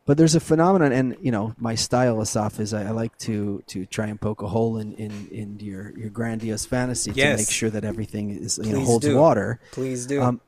[0.06, 3.62] But there's a phenomenon, and you know, my style, Asaf, is I, I like to
[3.68, 7.48] to try and poke a hole in in, in your your grandiose fantasy to make
[7.48, 9.16] sure that everything is you know holds do.
[9.16, 9.60] water.
[9.72, 10.20] Please do.
[10.20, 10.40] Um,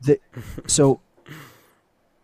[0.00, 0.20] the,
[0.68, 1.00] so,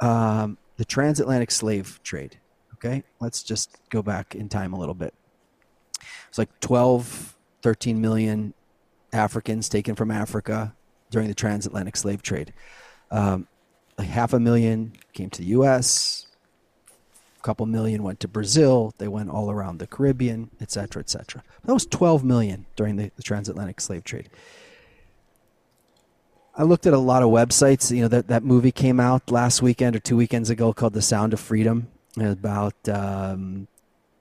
[0.01, 2.39] um, the transatlantic slave trade.
[2.75, 5.13] Okay, let's just go back in time a little bit.
[6.35, 8.55] It's like 12, 13 million
[9.13, 10.75] Africans taken from Africa
[11.09, 12.53] during the transatlantic slave trade.
[13.13, 13.47] Um,
[13.97, 16.27] like half a million came to the U.S.
[17.39, 18.93] A couple million went to Brazil.
[18.99, 21.45] They went all around the Caribbean, et cetera, et cetera.
[21.67, 24.29] That was 12 million during the, the transatlantic slave trade.
[26.57, 27.95] I looked at a lot of websites.
[27.95, 31.03] You know that that movie came out last weekend or two weekends ago called "The
[31.03, 31.87] Sound of Freedom,"
[32.19, 33.69] about um,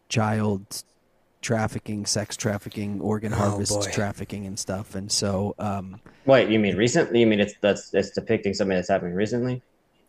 [0.09, 0.83] child
[1.43, 3.91] trafficking, sex trafficking, organ Oh, harvest boy.
[3.91, 4.95] trafficking, and stuff.
[4.95, 7.19] And so, um, Wait, you mean recently?
[7.19, 9.61] You mean it's that's it's depicting something that's happening recently?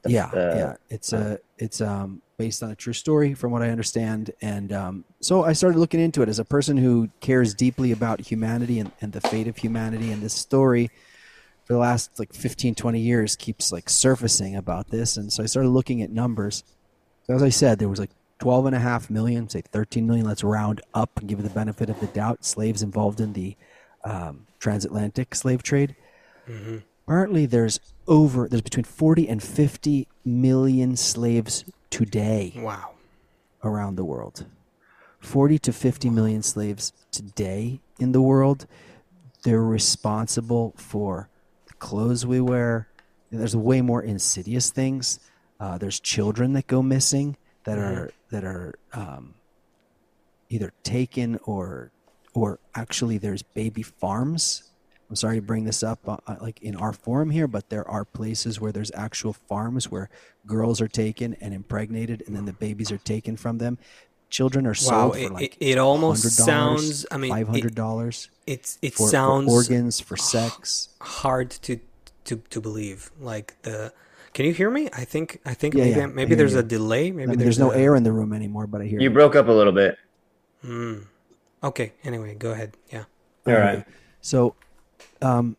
[0.02, 3.62] The- yeah, uh, yeah, it's a it's um based on a true story, from what
[3.62, 4.30] I understand.
[4.42, 8.20] And um, so I started looking into it as a person who cares deeply about
[8.20, 10.10] humanity and, and the fate of humanity.
[10.10, 10.90] And this story,
[11.64, 15.16] for the last like 15, 20 years, keeps like surfacing about this.
[15.16, 16.64] And so I started looking at numbers.
[17.28, 20.26] So as I said, there was like 12 and a half million, say 13 million.
[20.26, 22.44] Let's round up and give it the benefit of the doubt.
[22.44, 23.56] Slaves involved in the
[24.04, 25.94] um, transatlantic slave trade.
[27.06, 32.90] Apparently, there's over there's between 40 and 50 million slaves today wow.
[33.62, 34.46] around the world.
[35.20, 38.66] 40 to 50 million slaves today in the world.
[39.42, 41.28] They're responsible for
[41.66, 42.88] the clothes we wear.
[43.30, 45.18] There's way more insidious things.
[45.58, 49.34] Uh, there's children that go missing that are that are um,
[50.48, 51.92] either taken or
[52.34, 54.64] or actually there's baby farms.
[55.08, 57.86] I'm sorry to bring this up uh, uh, like in our forum here, but there
[57.88, 60.08] are places where there's actual farms where
[60.46, 63.78] girls are taken and impregnated, and then the babies are taken from them.
[64.30, 65.12] Children are Wow.
[65.12, 67.06] sold It, for like it, it almost sounds.
[67.12, 70.88] I mean, five hundred dollars it's it for, for sounds organs for sex.
[71.00, 71.78] hard to
[72.24, 73.12] to to believe.
[73.20, 73.92] Like the,
[74.34, 74.90] can you hear me?
[74.92, 76.58] I think I think Yeah, maybe yeah, maybe hear there's you.
[76.58, 77.08] a delay.
[77.08, 79.00] I Maybe mean, there's, there's no a- air in the room anymore, but I hear
[79.00, 79.96] You broke up a little bit.
[80.64, 81.06] Mm.
[81.62, 81.92] Okay.
[82.04, 82.76] Anyway, go ahead.
[82.92, 83.04] Yeah.
[83.46, 83.84] All right.
[84.20, 84.54] So,
[85.22, 85.56] um,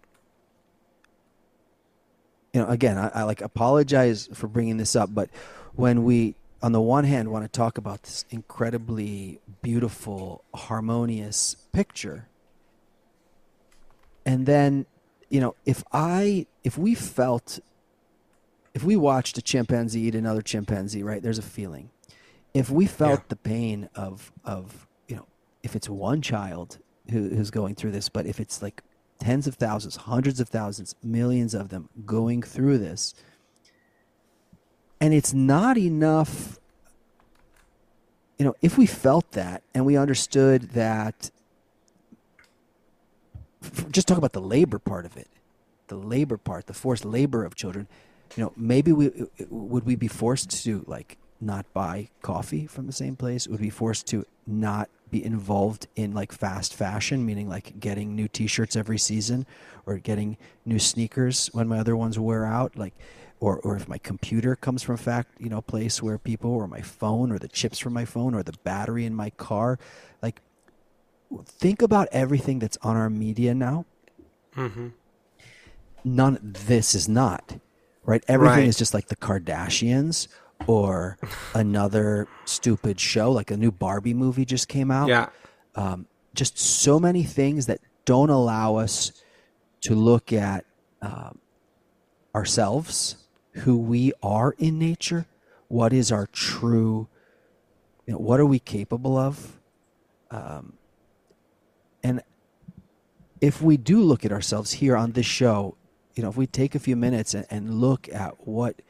[2.54, 5.30] you know, again, I, I like apologize for bringing this up, but
[5.74, 12.28] when we, on the one hand, want to talk about this incredibly beautiful, harmonious picture,
[14.26, 14.86] and then,
[15.30, 17.60] you know, if I, if we felt,
[18.76, 21.24] if we watched a chimpanzee eat another chimpanzee, right?
[21.24, 21.90] There's a feeling.
[22.54, 23.26] If we felt Yeah.
[23.30, 25.26] the pain of, of, you know,
[25.64, 26.78] if it's one child
[27.10, 28.84] who, who's going through this, but if it's like
[29.18, 33.16] tens of thousands, hundreds of thousands, millions of them going through this,
[35.00, 36.60] and it's not enough.
[38.38, 41.32] You know, if we felt that and we understood that,
[43.90, 45.30] just talk about the labor part of it,
[45.88, 47.88] the labor part, the forced labor of children.
[48.36, 49.12] You know, maybe we
[49.50, 53.48] would we be forced to like not buy coffee from the same place?
[53.48, 58.16] Would we be forced to not be involved in like fast fashion, meaning like getting
[58.16, 59.46] new T-shirts every season,
[59.86, 62.94] or getting new sneakers when my other ones wear out, like,
[63.40, 66.68] or or if my computer comes from a fact you know place where people, or
[66.68, 69.80] my phone, or the chips from my phone, or the battery in my car,
[70.22, 70.42] like,
[71.46, 73.86] think about everything that's on our media now.
[74.56, 74.88] Mm-hmm.
[76.04, 76.40] None.
[76.42, 77.60] This is not
[78.06, 78.24] right.
[78.28, 78.68] Everything Right.
[78.68, 80.28] is just like the Kardashians.
[80.68, 81.18] Or
[81.54, 85.28] another stupid show, like a new Barbie movie just came out Yeah.
[85.76, 89.12] um, just so many things that don't allow us
[89.82, 90.64] to look at
[91.02, 91.40] um,
[92.34, 93.18] ourselves,
[93.52, 95.26] who we are in nature,
[95.68, 97.10] what is our true,
[98.08, 99.60] you know, what are we capable of,
[100.32, 100.74] um,
[102.02, 102.22] and
[103.42, 105.76] if we do look at ourselves here on this show,
[106.16, 108.82] you know, if we take a few minutes and, and look at what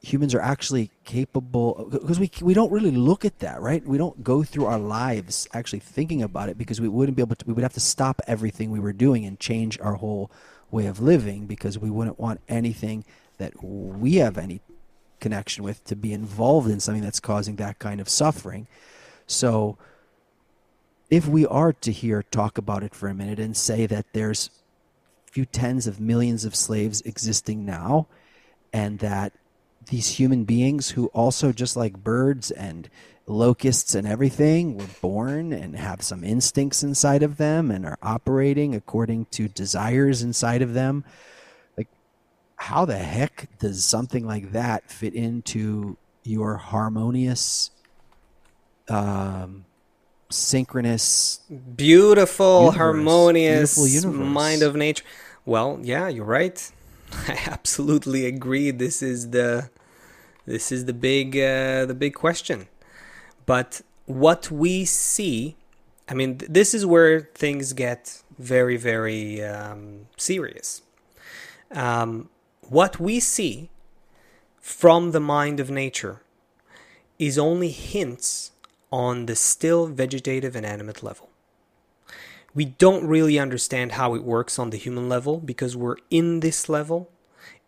[0.00, 3.84] humans are actually capable because we we don't really look at that right?
[3.84, 7.34] We don't go through our lives actually thinking about it because we wouldn't be able
[7.36, 10.30] to we would have to stop everything we were doing and change our whole
[10.70, 13.04] way of living because we wouldn't want anything
[13.38, 14.60] that we have any
[15.20, 18.68] connection with to be involved in something that's causing that kind of suffering.
[19.26, 19.78] So
[21.10, 24.50] if we are to hear talk about it for a minute and say that there's
[25.32, 28.06] few tens of millions of slaves existing now
[28.72, 29.32] and that
[29.86, 32.88] these human beings who also just like birds and
[33.26, 38.74] locusts and everything were born and have some instincts inside of them and are operating
[38.74, 41.04] according to desires inside of them
[41.76, 41.88] like
[42.56, 47.70] how the heck does something like that fit into your harmonious
[48.88, 49.64] um
[50.30, 51.40] synchronous
[51.76, 52.76] Beautiful, Universe.
[52.76, 54.34] harmonious Beautiful universe.
[54.34, 55.04] mind of nature.
[55.44, 56.70] Well, yeah, you're right.
[57.28, 58.70] I absolutely agree.
[58.70, 59.70] This is the
[60.46, 62.68] this is the big uh, the big question.
[63.46, 65.56] But what we see,
[66.08, 70.82] I mean, th- this is where things get very very um, serious.
[71.70, 72.28] Um,
[72.62, 73.70] what we see
[74.60, 76.20] from the mind of nature
[77.18, 78.52] is only hints
[78.90, 81.28] on the still vegetative and animate level.
[82.54, 86.68] We don't really understand how it works on the human level because we're in this
[86.68, 87.10] level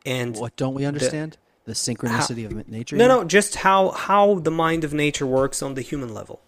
[0.06, 1.36] and what don't we understand
[1.66, 5.74] the, synchronicity of nature no no just how how the mind of nature works on
[5.74, 6.40] the human level.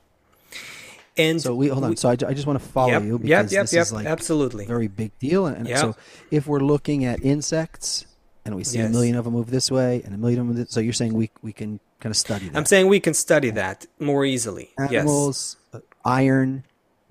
[1.16, 1.90] And So we hold on.
[1.90, 3.92] we- so I, I just want to follow Yep, you because yep, this yep, is
[3.92, 4.64] like absolutely.
[4.64, 5.46] very big deal.
[5.46, 5.94] And, and so
[6.30, 8.06] if we're looking at insects
[8.46, 8.88] and we see Yes.
[8.88, 11.12] a million of them move this way and a million of them, so you're saying
[11.12, 12.56] we we can kind of study that.
[12.58, 13.78] I'm saying we can study that
[14.10, 14.66] more easily.
[14.78, 14.92] Yes.
[14.92, 16.50] Animals, uh, iron,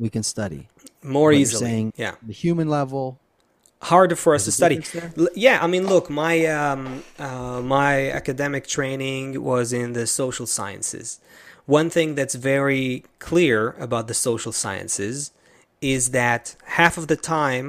[0.03, 0.61] we can study.
[1.03, 1.65] More But easily.
[1.65, 2.13] saying yeah.
[2.29, 3.05] the human level.
[3.93, 4.77] harder for us to study.
[5.47, 6.81] Yeah, I mean, look, my um,
[7.27, 11.07] uh, my academic training was in the social sciences.
[11.65, 15.31] One thing that's very clear about the social sciences
[15.95, 16.43] is that
[16.79, 17.67] half of the time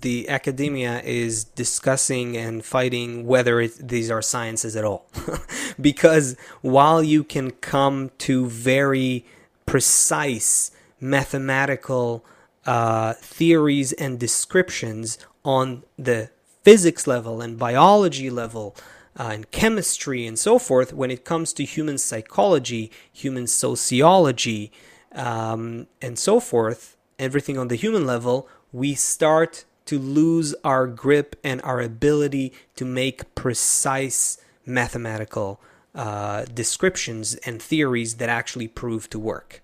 [0.00, 5.06] the academia is discussing and fighting whether it, these are sciences at all.
[5.80, 9.24] because while you can come to very
[9.66, 10.70] precise
[11.00, 12.24] mathematical
[12.66, 16.30] uh, theories and descriptions on the
[16.62, 18.74] physics level and biology level
[19.18, 24.72] uh, and chemistry and so forth, when it comes to human psychology, human sociology,
[25.12, 31.36] um, and so forth, everything on the human level, we start to lose our grip
[31.44, 35.60] and our ability to make precise mathematical
[35.94, 39.62] uh, descriptions and theories that actually prove to work.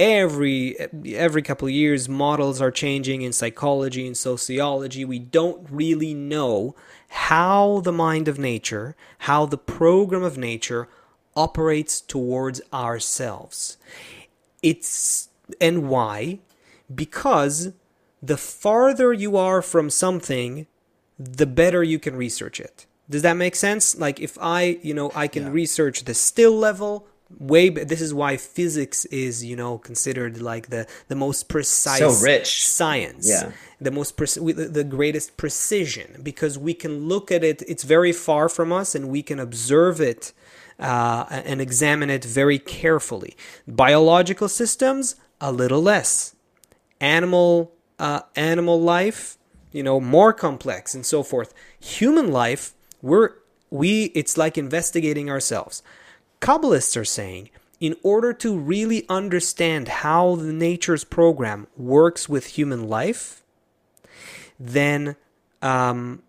[0.00, 0.76] every
[1.14, 5.04] every couple of years models are changing in psychology and sociology.
[5.04, 6.74] We don't really know
[7.08, 10.88] how the mind of nature how the program of nature
[11.36, 13.76] operates towards ourselves.
[14.62, 15.28] It's
[15.60, 16.38] and why?
[16.92, 17.72] Because
[18.22, 20.66] the farther you are from something
[21.18, 25.10] the better you can research it does that make sense like if i you know
[25.14, 25.50] i can Yeah.
[25.52, 27.06] research the still level
[27.38, 32.10] way this is why physics is you know considered like the the most precise So
[32.24, 32.66] rich.
[32.66, 33.52] science Yeah.
[33.80, 38.48] the most pre- the greatest precision because we can look at it it's very far
[38.48, 40.32] from us and we can observe it
[40.80, 43.36] uh, and examine it very carefully
[43.68, 46.34] biological systems a little less
[47.00, 49.38] animal uh, animal life
[49.72, 53.30] you know more complex and so forth human life we're
[53.70, 55.82] we it's like investigating ourselves
[56.40, 62.88] kabbalists are saying in order to really understand how the nature's program works with human
[62.88, 63.42] life
[64.58, 65.16] then
[65.62, 66.22] um,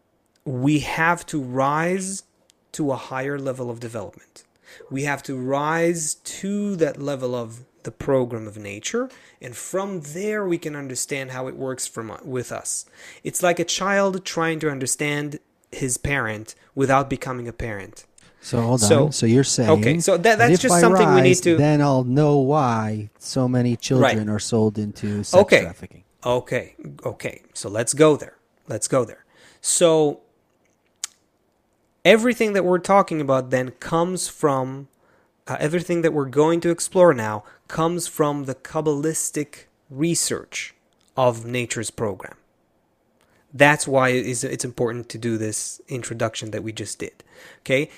[0.45, 2.23] we have to rise
[2.71, 4.43] to a higher level of development.
[4.89, 9.09] We have to rise to that level of the program of nature,
[9.41, 12.85] and from there we can understand how it works from with us.
[13.23, 15.39] It's like a child trying to understand
[15.71, 18.05] his parent without becoming a parent.
[18.41, 19.11] So hold So- on.
[19.11, 21.81] So you're saying okay, so that- that's if just I something we need to- Then
[21.81, 25.61] I'll know why so many children are sold into sex Okay.
[25.61, 26.03] trafficking.
[26.25, 26.75] Okay,
[27.05, 27.41] okay.
[27.53, 28.35] So let's go there.
[28.67, 29.25] Let's go there.
[29.61, 30.21] So
[32.03, 34.87] everything that we're talking about then comes from
[35.47, 40.75] uh, everything that we're going to explore now comes from the Kabbalistic research
[41.15, 42.35] of nature's program.
[43.53, 47.23] That's why it is, important to do this introduction that we just did.
[47.61, 47.89] Okay?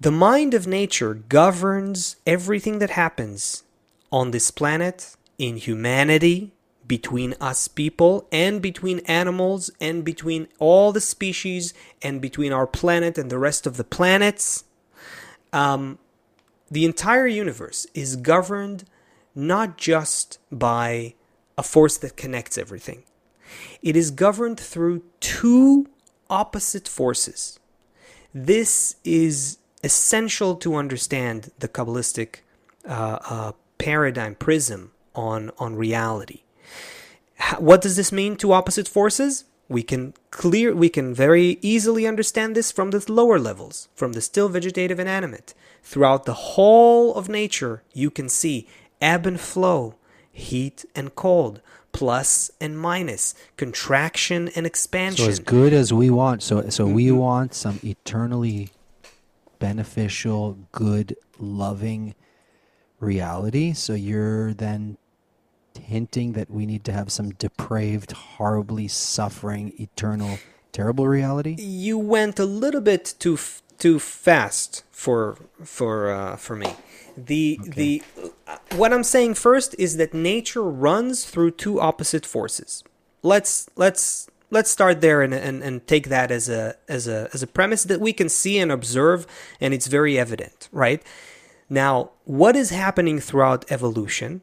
[0.00, 3.62] The mind of nature governs everything that happens
[4.10, 6.52] on this planet, in humanity,
[6.86, 13.18] between us people, and between animals, and between all the species, and between our planet
[13.18, 14.64] and the rest of the planets.
[15.52, 15.98] Um,
[16.70, 18.84] the entire universe is governed
[19.34, 21.14] not just by
[21.56, 23.04] a force that connects everything,
[23.82, 25.86] it is governed through two
[26.30, 27.58] opposite forces.
[28.32, 32.36] This is essential to understand the Kabbalistic
[32.88, 36.42] uh, uh, paradigm prism on, on reality.
[37.58, 38.36] What does this mean?
[38.36, 39.44] Two opposite forces?
[39.68, 44.20] We can clear, we can very easily understand this from the lower levels, from the
[44.20, 45.54] still vegetative and animate.
[45.82, 48.66] Throughout the whole of nature, you can see
[49.00, 49.94] ebb and flow,
[50.32, 51.60] heat and cold,
[51.92, 55.24] plus and minus, contraction and expansion.
[55.24, 57.16] So as good as we want, so so we Mm-hmm.
[57.16, 58.70] want some eternally
[59.58, 62.14] beneficial, good, loving
[63.00, 63.72] reality.
[63.72, 64.98] So you're then
[65.78, 70.38] hinting that we need to have some depraved, horribly suffering, eternal,
[70.72, 71.56] terrible reality.
[71.58, 76.74] you went a little bit too f- too fast for for uh, for me.
[77.16, 78.02] The the
[78.46, 82.82] uh, what I'm saying first is that nature runs through two opposite forces.
[83.22, 87.42] Let's let's let's start there and, and, and take that as a as a as
[87.42, 89.26] a premise that we can see and observe
[89.60, 91.02] and it's very evident, right?
[91.68, 94.42] Now, what is happening throughout evolution?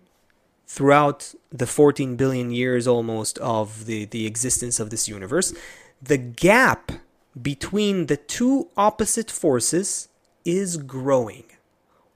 [0.72, 5.54] Throughout the 14 billion years almost of the, the existence of this universe,
[6.02, 6.94] the gap
[7.40, 10.08] between the two opposite forces
[10.46, 11.44] is growing.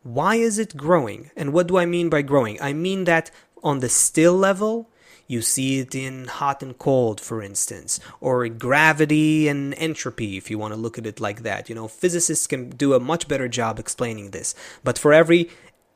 [0.03, 1.31] Why is it growing?
[1.35, 2.57] And what do I mean by growing?
[2.61, 3.29] I mean that
[3.61, 4.87] on the still level,
[5.27, 10.57] you see it in hot and cold, for instance, or gravity and entropy, if you
[10.57, 11.67] want to look at it like that.
[11.67, 14.55] You know, physicists can do a much better job explaining this.
[14.83, 15.49] But for every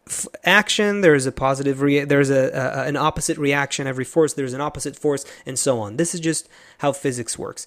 [0.09, 4.53] f- action there's a positive rea- there's a, a an opposite reaction every force there's
[4.53, 6.49] an opposite force and so on this is just
[6.79, 7.65] how physics works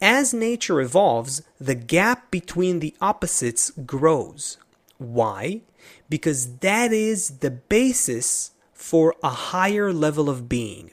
[0.00, 4.58] as nature evolves the gap between the opposites grows
[4.98, 5.60] why
[6.08, 10.90] because that is the basis for a higher level of being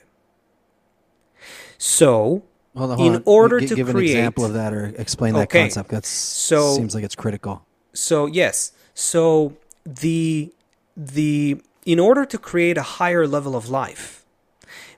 [1.77, 2.43] so
[2.77, 3.23] Hold on, In hold on.
[3.25, 5.61] order Gi- to give create- an example of that or explain that Okay.
[5.63, 5.89] concept.
[5.89, 7.65] That So- seems like it's critical.
[7.93, 9.53] So yes, so
[9.85, 10.53] the
[10.99, 14.25] the in order to create a higher level of life,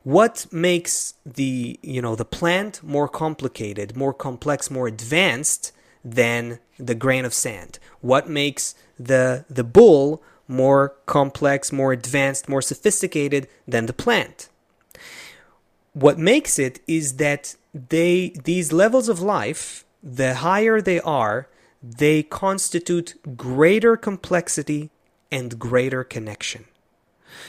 [0.04, 5.72] what makes the you know the plant more complicated, more complex, more advanced
[6.04, 7.80] than the grain of sand?
[8.02, 14.50] What makes the the bull more complex, more advanced, more sophisticated than the plant?
[15.94, 21.48] what makes it is that they these levels of life the higher they are
[21.84, 24.90] they constitute greater complexity
[25.32, 26.66] and greater connection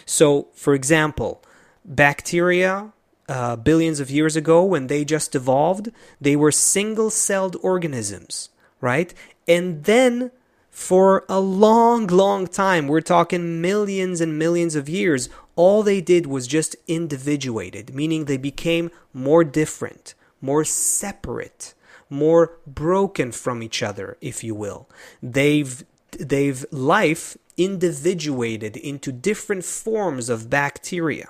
[0.07, 1.43] So, for example,
[1.85, 2.93] bacteria
[3.29, 9.15] uh, billions of years ago, when they just evolved, they were single celled organisms, right?
[9.47, 10.31] And then
[10.71, 16.27] for a long, long time, we're talking millions and millions of years, all they did
[16.27, 21.75] was just individuated, meaning they became more different, more separate,
[22.09, 24.89] more broken from each other, if you will.
[25.23, 25.85] They've
[26.19, 31.29] they've life individuated into different forms of bacteria.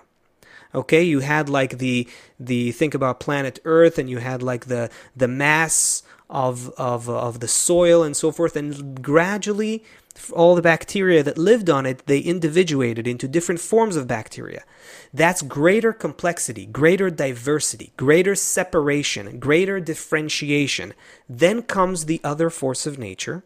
[0.74, 2.08] Okay you had like the
[2.40, 7.40] the think about planet earth and you had like the the mass of of of
[7.40, 9.84] the soil and so forth and gradually
[10.32, 14.64] all the bacteria that lived on it they individuated into different forms of bacteria.
[15.12, 20.94] That's greater complexity greater diversity greater separation greater differentiation.
[21.28, 23.44] Then comes the other force of nature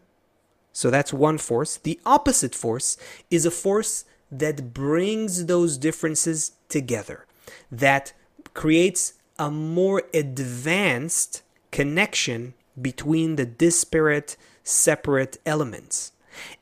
[0.77, 2.97] so that's one force the opposite force
[3.31, 7.25] is a force that brings those differences together,
[7.71, 8.13] that
[8.53, 16.11] creates a more advanced connection between the disparate, separate elements.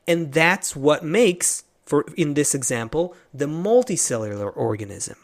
[0.06, 5.16] And that's what makes, for in this example, the multicellular organism.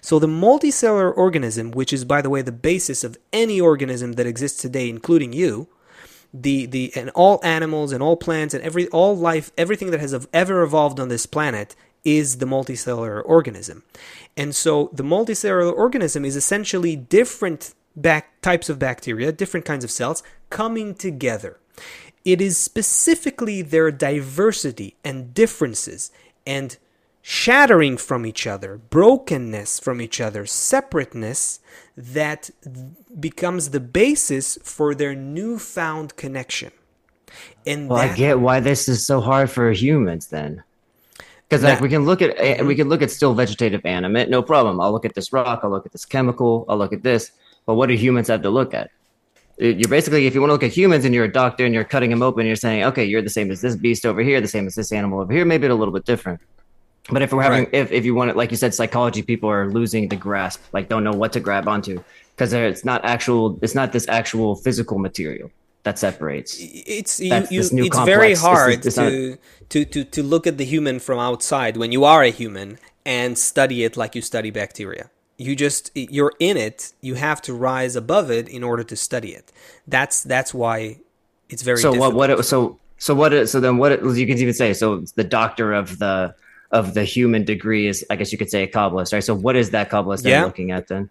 [0.00, 4.26] So the multicellular organism, which is by the way the basis of any organism that
[4.26, 5.68] exists today, including you,
[6.32, 10.26] the the and all animals and all plants and every all life, everything that has
[10.32, 11.74] ever evolved on this planet
[12.04, 13.82] is the multicellular organism.
[14.36, 19.90] And so the multicellular organism is essentially different back types of bacteria, different kinds of
[19.90, 21.58] cells coming together.
[22.24, 26.10] It is specifically their diversity and differences
[26.46, 26.76] and
[27.22, 31.60] shattering from each other, brokenness from each other, separateness
[31.96, 32.50] that
[33.18, 36.72] becomes the basis for their newfound connection.
[37.66, 40.62] And well, that, I get why this is so hard for humans then.
[41.48, 42.66] Because like we can look at mm-hmm.
[42.66, 44.80] we can look at still vegetative animate no problem.
[44.80, 47.32] I'll look at this rock i'll look at this chemical i'll look at this.
[47.66, 48.90] But what do humans have to look at?
[49.58, 51.84] You're basically if you want to look at humans and you're a doctor and you're
[51.84, 54.48] cutting them open you're saying okay you're the same as this beast over here the
[54.48, 56.40] same as this animal over here maybe a little bit different
[57.12, 57.74] but if we're having right.
[57.74, 60.88] if, if you want it like you said psychology people are losing the grasp like
[60.88, 62.02] don't know what to grab onto
[62.34, 65.50] because it's not actual it's not this actual physical material
[65.82, 66.56] that separates.
[66.60, 68.04] It's you, you, it's complex.
[68.04, 69.38] very hard it's, it's to, not...
[69.70, 73.38] to to to look at the human from outside when you are a human and
[73.38, 75.10] study it like you study bacteria.
[75.38, 76.92] You just you're in it.
[77.00, 79.52] You have to rise above it in order to study it.
[79.86, 80.98] That's that's why
[81.48, 81.78] it's very.
[81.78, 82.14] So difficult.
[82.14, 82.30] what?
[82.30, 82.40] What?
[82.40, 83.32] It, so so what?
[83.32, 83.92] it, So then what?
[83.92, 85.04] It, you can even say so.
[85.14, 86.34] The doctor of the
[86.70, 89.24] of the human degree is, I guess you could say, a kabbalist, right?
[89.24, 90.44] So what is that kabbalist yeah.
[90.44, 91.10] looking at then?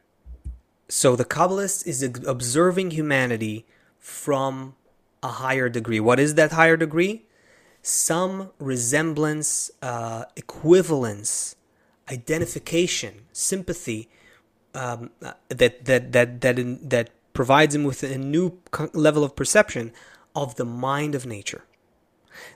[0.88, 3.66] So the kabbalist is observing humanity
[4.00, 4.76] from
[5.22, 6.00] a higher degree.
[6.00, 7.26] What is that higher degree?
[7.82, 11.56] Some resemblance, uh, equivalence,
[12.10, 14.10] identification, sympathy
[14.74, 18.60] um, uh, that that that that in, that provides him with a new
[18.94, 19.92] level of perception
[20.36, 21.64] of the mind of nature.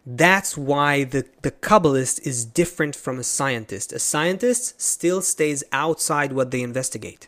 [0.06, 3.94] That's why the, the Kabbalist is different from a scientist.
[3.94, 7.28] A scientist still stays outside what they investigate.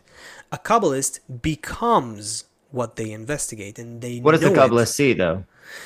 [0.52, 4.18] A Kabbalist becomes what they investigate, and they.
[4.18, 4.86] What does the Kabbalist it.
[4.86, 5.44] see, though?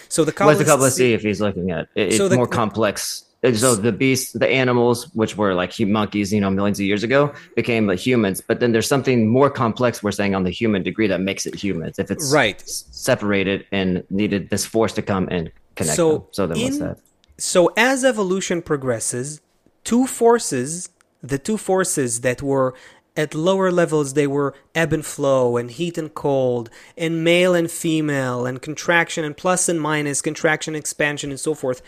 [0.08, 2.08] So the Kabbalist what does the Kabbalist see if he's looking at it?
[2.08, 3.24] It's so the, more complex.
[3.54, 7.32] So the beasts, the animals, which were like monkeys, you know, millions of years ago,
[7.56, 8.42] became like humans.
[8.46, 10.02] But then there's something more complex.
[10.02, 11.98] We're saying on the human degree that makes it humans.
[11.98, 16.26] If it's right separated and needed this force to come and connect so them.
[16.32, 16.98] So then in, what's that?
[17.38, 19.40] So as evolution progresses,
[19.84, 20.90] two forces,
[21.22, 22.74] the two forces that were
[23.16, 27.70] at lower levels they were ebb and flow and heat and cold and male and
[27.70, 31.82] female and contraction and plus and minus contraction expansion and so forth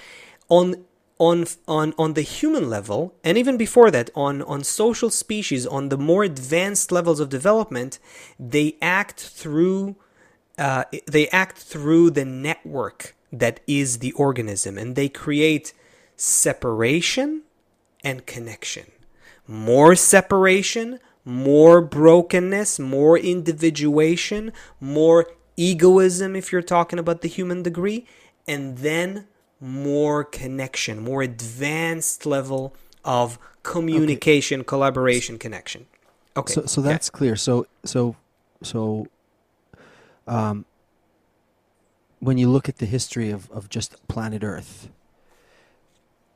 [0.49, 0.85] on
[1.19, 5.89] on on on the human level and even before that on on social species on
[5.89, 7.99] the more advanced levels of development
[8.39, 9.95] they act through
[10.59, 15.73] uh, they act through the network that is the organism and they create
[16.17, 17.43] separation
[18.05, 18.87] and connection
[19.47, 25.27] more separation more brokenness, more individuation, more
[25.57, 28.07] egoism, if you're talking about the human degree,
[28.49, 29.27] and then
[29.61, 32.75] more connection, more advanced level
[33.05, 34.67] of communication, okay.
[34.67, 35.87] collaboration, connection.
[36.37, 36.53] Okay.
[36.53, 37.37] So, so that's clear.
[37.37, 38.17] So, so,
[38.63, 39.07] so,
[40.27, 40.65] um,
[42.23, 44.89] when you look at the history of, of just planet Earth,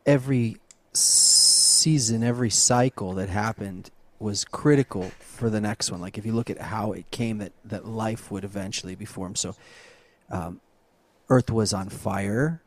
[0.05, 0.57] every
[0.93, 6.01] season, every cycle that happened was critical for the next one.
[6.01, 9.39] Like if you look at how it came that that life would eventually be formed.
[9.39, 9.55] So,
[10.31, 10.61] um,
[11.29, 12.63] Earth was on fire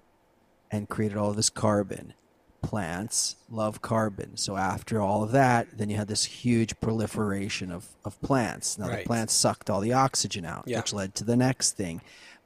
[0.71, 2.13] and created all this carbon.
[2.61, 4.35] plants love carbon.
[4.35, 8.77] So after all of that, then you had this huge proliferation of, of plants.
[8.77, 8.99] Now Right.
[8.99, 10.79] the plants sucked all the oxygen out, Yeah.
[10.79, 12.01] which led to the next thing.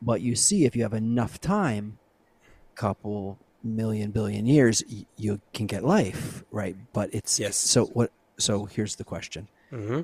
[0.05, 1.97] But you see, if you have enough time,
[2.75, 6.75] couple million billion years, y- you can get life, right?
[6.91, 7.55] But it's Yes.
[7.55, 8.11] So what?
[8.37, 10.01] So here's the question: hmm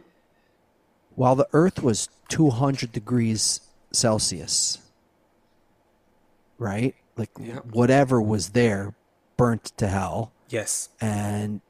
[1.15, 3.59] While the Earth was 200 degrees
[3.91, 4.77] Celsius,
[6.57, 6.95] right?
[7.17, 7.59] Like Yeah.
[7.59, 8.93] whatever was there
[9.35, 10.31] burnt to hell.
[10.49, 10.89] Yes.
[11.01, 11.61] And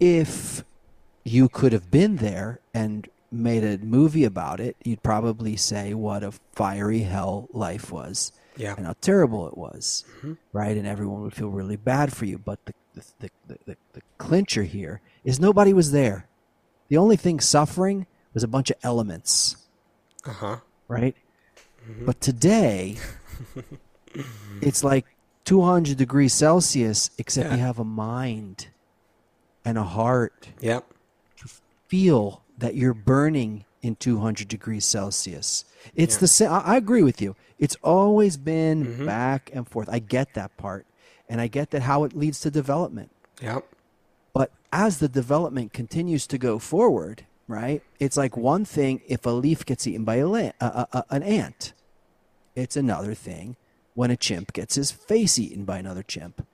[0.00, 0.64] if
[1.24, 6.22] you could have been there and made a movie about it, you'd probably say what
[6.22, 8.74] a fiery hell life was Yeah.
[8.76, 10.04] and how terrible it was,
[10.52, 10.76] right?
[10.76, 12.38] And everyone would feel really bad for you.
[12.38, 16.26] But the the, the, the, the, clincher here is nobody was there.
[16.88, 19.56] The only thing suffering was a bunch of elements,
[20.26, 20.56] Uh huh.
[20.88, 21.16] right?
[22.04, 22.98] But today,
[24.60, 25.06] it's like
[25.44, 27.56] 200 degrees Celsius, except Yeah.
[27.56, 28.68] you have a mind
[29.64, 30.50] and a heart.
[30.60, 30.80] Yeah.
[31.88, 35.64] Feel that you're burning in 200 degrees Celsius.
[35.96, 36.20] It's Yeah.
[36.20, 36.50] the same.
[36.52, 37.34] I I agree with you.
[37.58, 39.06] It's always been Mm-hmm.
[39.06, 39.88] back and forth.
[39.90, 40.86] I get that part.
[41.28, 43.10] And I get that how it leads to development.
[43.42, 43.64] Yep.
[44.32, 47.82] But as the development continues to go forward, right?
[47.98, 50.52] It's like one thing if a leaf gets eaten by a, la-
[51.10, 51.72] an ant.
[52.54, 53.56] It's another thing
[53.94, 56.46] when a chimp gets his face eaten by another chimp.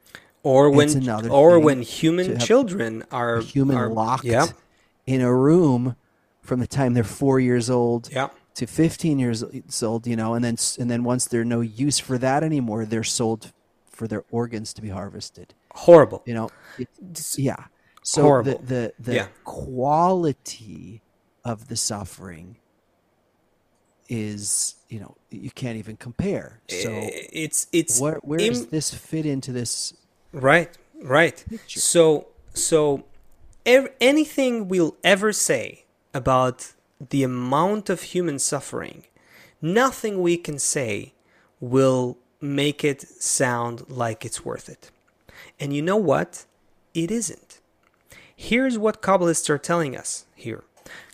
[0.45, 0.89] Or when
[1.29, 4.47] or when human children are human are, locked Yeah.
[5.09, 5.97] In a room
[6.43, 8.29] from the time they're four years old Yeah.
[8.57, 9.43] to 15 years
[9.83, 13.03] old, you know, and then and then once they're no use for that anymore, they're
[13.21, 13.53] sold
[13.91, 15.55] for their organs to be harvested.
[15.73, 16.23] Horrible.
[16.27, 17.65] You know, It's yeah.
[18.03, 18.59] So horrible.
[18.59, 19.29] the the, the Yeah.
[19.45, 21.03] quality
[21.43, 22.57] of the suffering
[24.11, 26.61] is, you know, you can't even compare.
[26.69, 26.91] So
[27.33, 29.95] it's it's where where does this fit into this?
[30.33, 31.43] Right, right.
[31.67, 33.05] So, so
[33.69, 36.73] ev- anything we'll ever say about
[37.11, 39.05] the amount of human suffering,
[39.63, 41.13] nothing we can say
[41.61, 44.91] will make it sound like it's worth it.
[45.61, 46.47] And you know what?
[46.95, 47.61] It isn't.
[48.35, 50.65] Here's what Kabbalists are telling us here.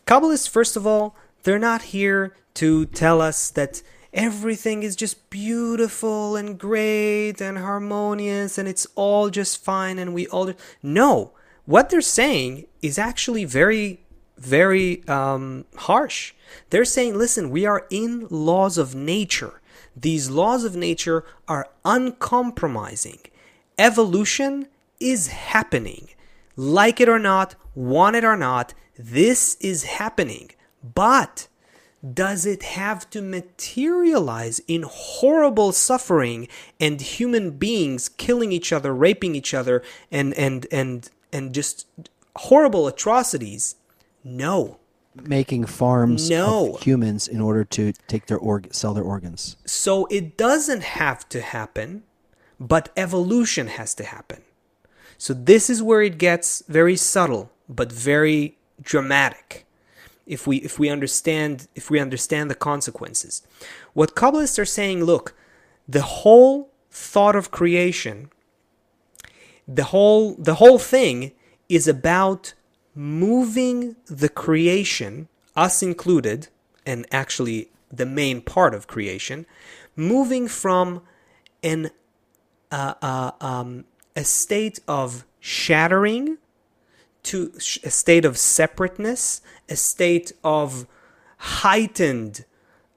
[0.06, 3.82] Kabbalists, first of all, they're not here to tell us that
[4.12, 10.26] everything is just beautiful and great and harmonious and it's all just fine and we
[10.28, 10.52] all.
[10.82, 11.32] No,
[11.66, 14.00] what they're saying is actually very,
[14.36, 16.34] very um, harsh.
[16.70, 19.60] They're saying, listen, we are in laws of nature.
[19.96, 23.20] These laws of nature are uncompromising.
[23.78, 24.68] Evolution
[25.00, 26.08] is happening.
[26.56, 30.50] Like it or not, want it or not, this is happening.
[30.94, 31.48] But
[32.12, 36.48] does it have to materialize in horrible suffering
[36.78, 41.86] and human beings killing each other, raping each other, and and and and just
[42.36, 43.74] horrible atrocities?
[44.22, 44.78] No.
[45.14, 46.76] Making farms No.
[46.76, 49.56] of humans in order to take their org sell their organs.
[49.66, 52.04] So it doesn't have to happen,
[52.58, 54.42] but evolution has to happen.
[55.18, 59.66] So this is where it gets very subtle but very dramatic.
[60.26, 63.42] If we if we understand if we understand the consequences.
[63.92, 65.34] What Kabbalists are saying, look,
[65.86, 68.30] the whole thought of creation,
[69.66, 71.32] the whole the whole thing
[71.68, 72.54] is about
[72.94, 76.48] moving the creation, us included,
[76.86, 79.46] and actually the main part of creation,
[79.96, 81.02] moving from
[81.62, 81.90] an
[82.70, 83.84] uh, uh, um,
[84.16, 86.38] a state of shattering
[87.22, 87.52] to
[87.82, 90.86] a state of separateness, a state of
[91.38, 92.44] heightened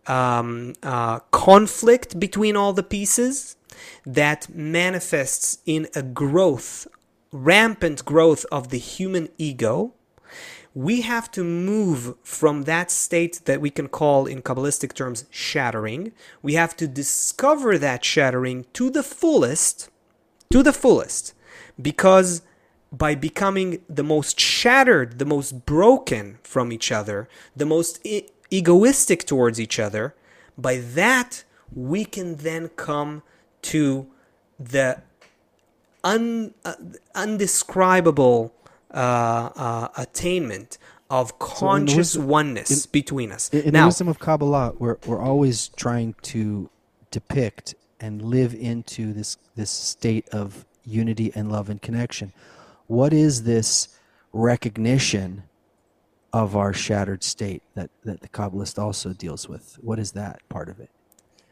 [0.06, 3.57] um, uh, conflict between all the pieces
[4.06, 6.88] that manifests in a growth,
[7.32, 9.94] rampant growth of the human ego.
[10.74, 16.12] We have to move from that state that we can call, in Kabbalistic terms, shattering.
[16.44, 19.90] We have to discover that shattering to the fullest,
[20.52, 21.34] to the fullest,
[21.82, 22.44] because
[22.92, 29.26] by becoming the most shattered, the most broken from each other, the most e- egoistic
[29.26, 30.16] towards each other,
[30.58, 33.24] by that we can then come
[33.72, 34.08] to
[34.60, 35.02] the
[36.04, 36.74] un, uh,
[37.16, 38.54] undescribable
[38.94, 38.98] uh,
[39.56, 40.78] uh, attainment
[41.10, 43.50] of conscious wisdom- oneness between us.
[43.50, 46.70] In, in the now, wisdom of Kabbalah, we're we're always trying to
[47.12, 52.34] depict and live into this this state of unity and love and connection.
[52.88, 53.90] What is this
[54.32, 55.44] recognition
[56.32, 59.78] of our shattered state that, that the Kabbalist also deals with?
[59.82, 60.90] What is that part of it?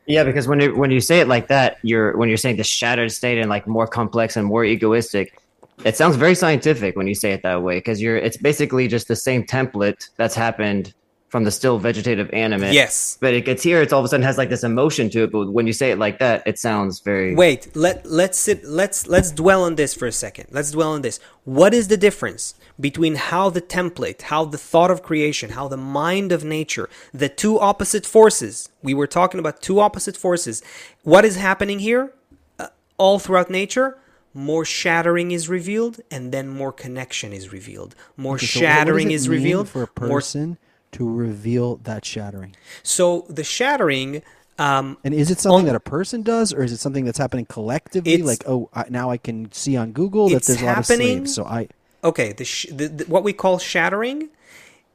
[0.08, 2.64] Yeah, because when you, when you say it like that, you're when you're saying the
[2.64, 5.40] shattered state and like more complex and more egoistic,
[5.84, 9.08] it sounds very scientific when you say it that way because you're it's basically just
[9.08, 10.94] the same template that's happened
[11.36, 12.74] from the still vegetative animate.
[12.74, 13.18] Yes.
[13.20, 15.34] But it gets here, it's all of a sudden has like this emotion to it.
[15.34, 19.06] But when you say it like that, it sounds very Wait, let let's sit let's
[19.08, 20.48] let's dwell on this for a second.
[20.52, 21.20] Let's dwell on this.
[21.44, 25.76] What is the difference between how the template, how the thought of creation, how the
[25.76, 28.70] mind of nature, the two opposite forces.
[28.82, 30.64] We were talking about two opposite forces.
[31.04, 32.14] What is happening here?
[32.58, 32.68] Uh,
[32.98, 33.98] all throughout nature,
[34.34, 37.94] more shattering is revealed and then more connection is revealed.
[38.16, 40.58] More Okay, so what- what does shattering it is mean revealed for a more person
[40.96, 42.56] to reveal that shattering.
[42.84, 44.22] so the shattering
[44.58, 47.18] um, And is it something On- that a person does, or is it something that's
[47.18, 48.22] happening collectively?
[48.22, 51.36] Like, oh, I, now I can see on Google that there's a lot of slaves.
[51.36, 51.68] So I,
[52.06, 54.30] okay the, sh- the, the what we call shattering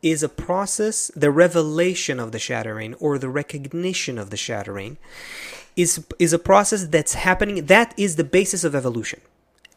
[0.02, 4.96] is a process the revelation of the shattering or the recognition of the shattering
[5.76, 9.20] is is a process that's happening that is the basis of evolution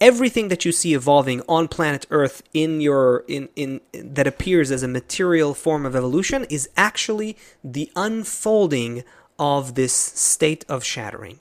[0.04, 4.84] everything that you see evolving on planet earth in your in in that appears as
[4.84, 9.04] a material form of evolution is actually the unfolding
[9.40, 11.40] of this state of shattering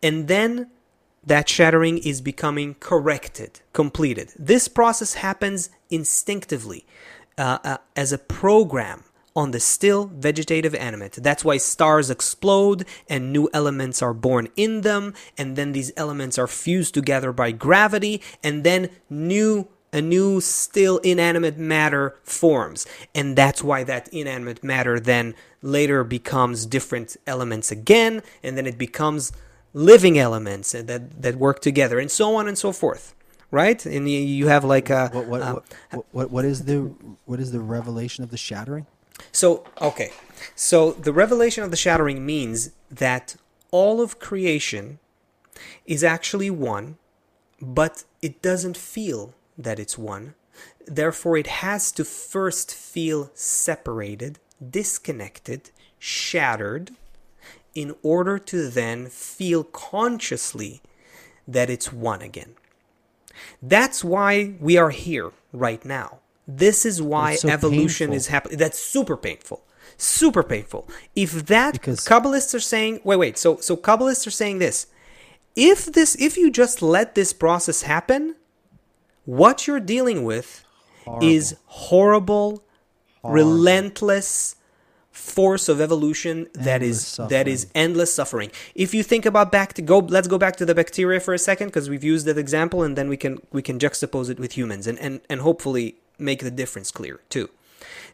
[0.00, 0.70] and then
[1.26, 4.32] that shattering is becoming corrected, completed.
[4.38, 6.86] This process happens instinctively
[7.36, 9.04] uh, uh, as a program
[9.38, 11.12] on the still vegetative animate.
[11.12, 16.38] That's why stars explode and new elements are born in them, and then these elements
[16.38, 22.84] are fused together by gravity, and then new a new still inanimate matter forms
[23.14, 28.76] and that's why that inanimate matter then later becomes different elements again and then it
[28.76, 29.32] becomes
[29.72, 33.14] living elements that that work together and so on and so forth
[33.50, 36.80] right and you, have like a what, what, uh, what, what, what is the
[37.24, 38.86] what is the revelation of the shattering?
[39.32, 40.10] So okay
[40.54, 43.36] so the revelation of the shattering means that
[43.70, 44.98] all of creation
[45.86, 46.96] is actually one
[47.60, 50.34] but it doesn't feel that it's one
[50.86, 54.38] therefore it has to first feel separated
[54.70, 56.90] disconnected shattered
[57.74, 60.80] in order to then feel consciously
[61.46, 62.54] that it's one again.
[63.62, 66.18] That's why we are here right now.
[66.50, 68.16] This is why so evolution painful.
[68.16, 68.58] is happening.
[68.58, 69.64] That's super painful.
[69.98, 70.88] Super painful.
[71.14, 73.36] If that Because- Kabbalists are saying, wait, wait.
[73.36, 74.86] So, so Kabbalists are saying this.
[75.54, 78.36] If this, if you just let this process happen,
[79.26, 80.64] what you're dealing with
[81.20, 82.62] is horrible,
[83.22, 84.56] relentless
[85.10, 88.50] force of evolution that is Endless that is endless suffering.
[88.74, 91.38] If you think about back to go, let's go back to the bacteria for a
[91.38, 94.52] second because we've used that example, and then we can we can juxtapose it with
[94.56, 97.48] humans and and and hopefully make the difference clear too.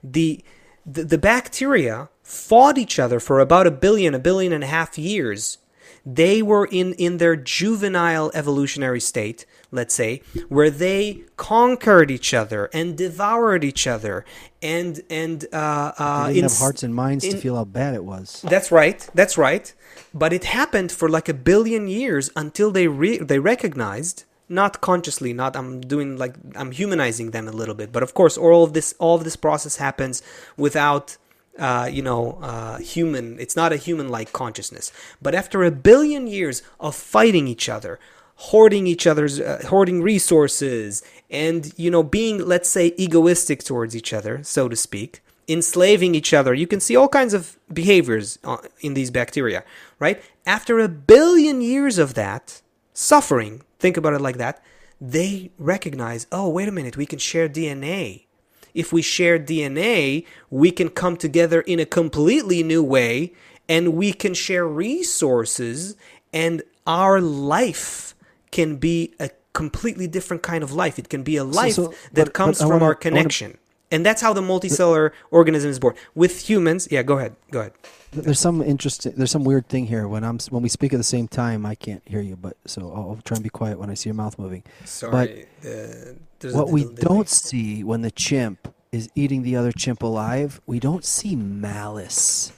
[0.02, 0.44] The
[0.86, 4.98] the, the bacteria fought each other for about a billion, a billion and a half
[4.98, 5.58] years
[6.06, 12.70] they were in in their juvenile evolutionary state let's say where they conquered each other
[12.72, 14.24] and devoured each other
[14.62, 18.04] and and uh, uh, didn't in- have hearts and minds to feel how bad it
[18.04, 18.42] was.
[18.48, 19.08] that's right.
[19.14, 19.72] That's right.
[20.12, 25.32] But it happened for like a billion years until they re- they recognized, not consciously,
[25.32, 27.92] not I'm doing like I'm humanizing them a little bit.
[27.92, 30.22] But of course, all of this all of this process happens
[30.56, 31.16] without
[31.58, 33.38] uh, you know uh, human.
[33.38, 34.92] It's not a human like consciousness.
[35.22, 37.98] But after a billion years of fighting each other,
[38.36, 44.12] hoarding each other's uh, hoarding resources, and you know being let's say egoistic towards each
[44.12, 46.54] other, so to speak enslaving each other.
[46.54, 49.64] You can see all kinds of behaviors uh, in these bacteria,
[49.98, 50.22] right?
[50.46, 54.62] After a billion years of that suffering, think about it like that,
[54.98, 58.24] they recognize, oh, wait a minute, we can share DNA.
[58.72, 63.32] If we share DNA, we can come together in a completely new way
[63.68, 65.96] and we can share resources
[66.32, 68.14] and our life
[68.50, 70.98] can be a completely different kind of life.
[70.98, 73.06] It can be a life so- that but- comes but from wanna- our I wanna-
[73.06, 73.50] connection.
[73.90, 75.94] And that's how the multicellular organism is born.
[76.14, 77.32] With humans, yeah, go ahead.
[77.52, 77.72] Go ahead.
[78.14, 79.14] There's some interesting.
[79.16, 80.06] There's some weird thing here.
[80.06, 82.36] When I'm when we speak at the same time, I can't hear you.
[82.36, 84.62] But so I'll, try and be quiet when I see your mouth moving.
[84.84, 85.46] Sorry.
[85.60, 86.94] there's What we delay.
[87.00, 92.52] don't see when the chimp is eating the other chimp alive, we don't see malice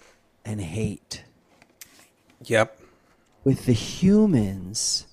[0.44, 1.24] and hate.
[2.44, 2.78] Yep.
[3.42, 5.06] With the humans,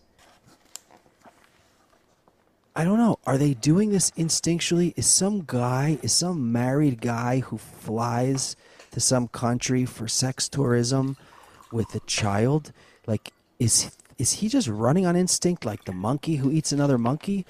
[2.76, 3.20] I don't know.
[3.26, 4.94] Are they doing this instinctually?
[4.98, 8.56] Is some guy, is some married guy who flies
[8.94, 11.18] to some country for sex tourism
[11.72, 12.72] with a child,
[13.06, 17.46] like is is he just running on instinct like the monkey who eats another monkey?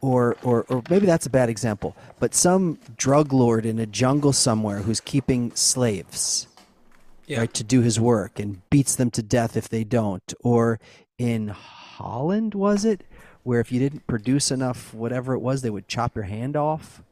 [0.00, 4.34] Or, or, or maybe that's a bad example, but some drug lord in a jungle
[4.34, 6.46] somewhere who's keeping slaves.
[7.26, 7.38] Yeah.
[7.38, 10.34] right, to do his work and beats them to death if they don't.
[10.42, 10.78] Or
[11.16, 13.02] in Holland, was it,
[13.44, 17.02] where if you didn't produce enough, whatever it was, they would chop your hand off.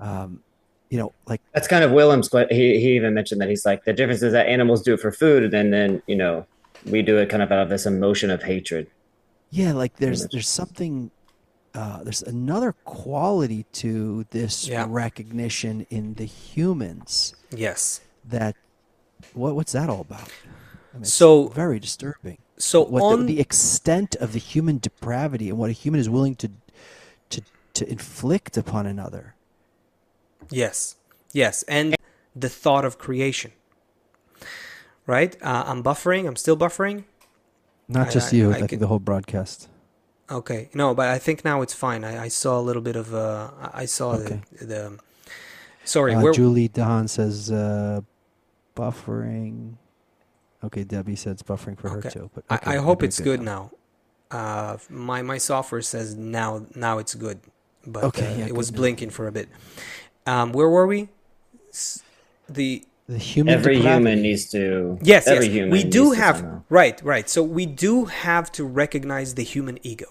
[0.00, 0.42] Um,
[0.90, 2.28] you know, like That's kind of Willem's.
[2.28, 5.00] But he he even mentioned that he's like the difference is that animals do it
[5.00, 6.46] for food, and then you know
[6.86, 8.86] we do it kind of out of this emotion of hatred.
[9.50, 11.10] yeah, like there's there's something.
[11.74, 14.86] Uh, there's another quality to this Yeah.
[14.88, 18.00] recognition in the humans Yes.
[18.24, 18.56] that
[19.34, 20.20] what what's that all about?
[20.22, 22.38] I mean, it's So- very disturbing.
[22.56, 26.08] So what on the, the extent of the human depravity and what a human is
[26.08, 26.50] willing to
[27.30, 27.42] to
[27.74, 29.34] to inflict upon another.
[30.50, 30.96] Yes,
[31.32, 31.94] yes, and
[32.34, 33.52] the thought of creation.
[35.06, 35.36] Right?
[35.42, 36.26] Uh, I'm buffering.
[36.26, 37.04] I'm still buffering.
[37.88, 39.68] Not I- just you, I I, think could- the whole broadcast.
[40.30, 40.68] Okay.
[40.74, 42.04] No, but I think now it's fine.
[42.04, 43.14] I, I saw a little bit of.
[43.14, 44.42] Uh, I I saw Okay.
[44.58, 44.98] the, the.
[45.84, 46.14] Sorry.
[46.14, 48.02] Uh, Julie Dahan says uh,
[48.76, 49.76] buffering.
[50.62, 52.30] Okay, Debbie said it's buffering for her too.
[52.34, 53.70] But I, okay, I hope it's good now.
[54.30, 57.40] Uh, my my software says now now it's good,
[57.86, 58.76] but Okay, uh, yeah, it was now.
[58.76, 59.48] blinking for a bit.
[60.28, 61.08] Um, where were we?
[62.48, 63.94] The The human Every depravity.
[64.10, 64.98] human needs to.
[65.02, 65.54] Yes, every yes.
[65.56, 67.26] human we do needs have somehow- right, right.
[67.34, 70.10] So we do have to recognize the human ego,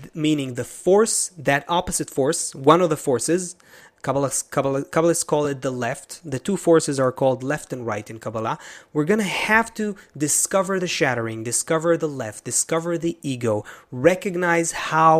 [0.00, 1.16] th- meaning the force,
[1.48, 3.56] that opposite force, one of the forces.
[4.06, 6.08] Kabbalists, Kabbal- Kabbalists call it the left.
[6.34, 8.56] The two forces are called left and right in Kabbalah.
[8.92, 15.14] We're gonna have to discover the shattering, discover the left, discover the ego, recognize how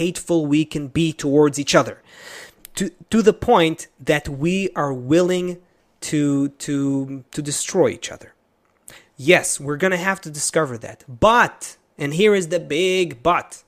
[0.00, 1.96] hateful we can be towards each other
[2.74, 5.60] to to the point that we are willing
[6.00, 8.34] to to to destroy each other.
[9.16, 11.04] Yes, we're going to have to discover that.
[11.08, 13.62] But and here is the big but.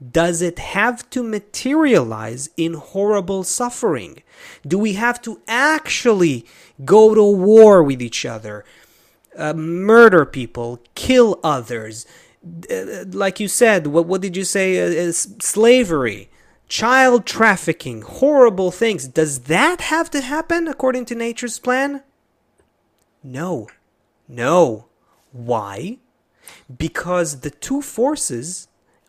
[0.00, 4.22] Does it have to materialize in horrible suffering?
[4.66, 6.46] Do we have to actually
[6.86, 8.64] go to war with each other,
[9.36, 12.06] uh, murder people, kill others?
[12.70, 14.80] Uh, like you said, what, what did you say?
[14.80, 16.30] Uh, is slavery,
[16.70, 19.08] child trafficking, horrible things.
[19.08, 22.02] Does that have to happen according to nature's plan?
[23.22, 23.68] No.
[24.28, 24.86] No.
[25.32, 25.98] Why?
[26.74, 28.68] Because the two forces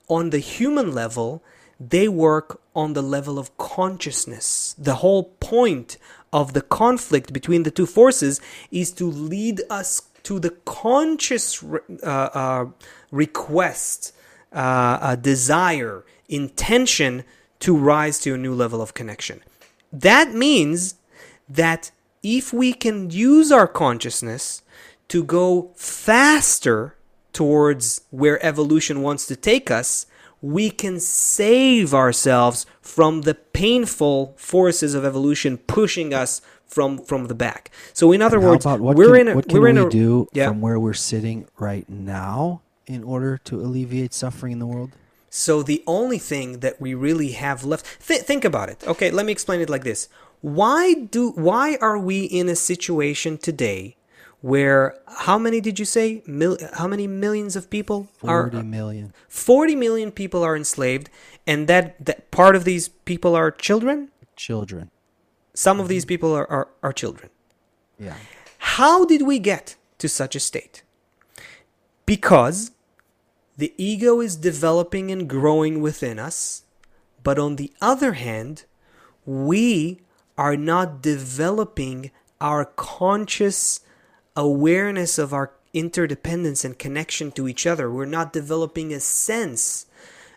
[0.10, 1.44] on the human level,
[1.80, 4.76] they work on the level of consciousness.
[4.78, 5.98] The whole point
[6.34, 8.42] of the conflict between the two forces
[8.72, 12.66] is to lead us to the conscious re- uh, uh,
[13.12, 14.14] request,
[14.52, 17.24] uh, desire, intention
[17.62, 19.42] to rise to a new level of connection.
[19.92, 20.96] That means
[21.50, 21.92] that
[22.24, 24.62] if we can use our consciousness
[25.08, 26.96] to go faster
[27.34, 30.06] towards where evolution wants to take us,
[30.42, 37.36] we can save ourselves from the painful forces of evolution pushing us from from the
[37.36, 37.70] back.
[37.94, 40.28] So in other words, we're can, in a what can we're in we a do
[40.34, 40.48] yeah.
[40.48, 44.92] from where we're sitting right now in order to alleviate suffering in the world?
[45.34, 48.84] So the only thing that we really have left th- think about it.
[48.86, 50.10] Okay, let me explain it like this.
[50.42, 53.96] Why do why are we in a situation today
[54.42, 59.14] where how many did you say Mil- how many millions of people are Forty million.
[59.30, 61.10] 40 million people are enslaved
[61.48, 64.90] and that, that part of these people are children children.
[65.54, 67.30] some of these people are, are, are children
[68.00, 68.16] Yeah.
[68.76, 70.82] how did we get to such a state
[72.08, 72.72] because
[73.58, 76.64] the ego is developing and growing within us
[77.24, 78.64] but on the other hand
[79.26, 80.00] we
[80.38, 83.82] are not developing our conscious
[84.36, 87.90] awareness of our interdependence and connection to each other.
[87.90, 89.86] We're not developing a sense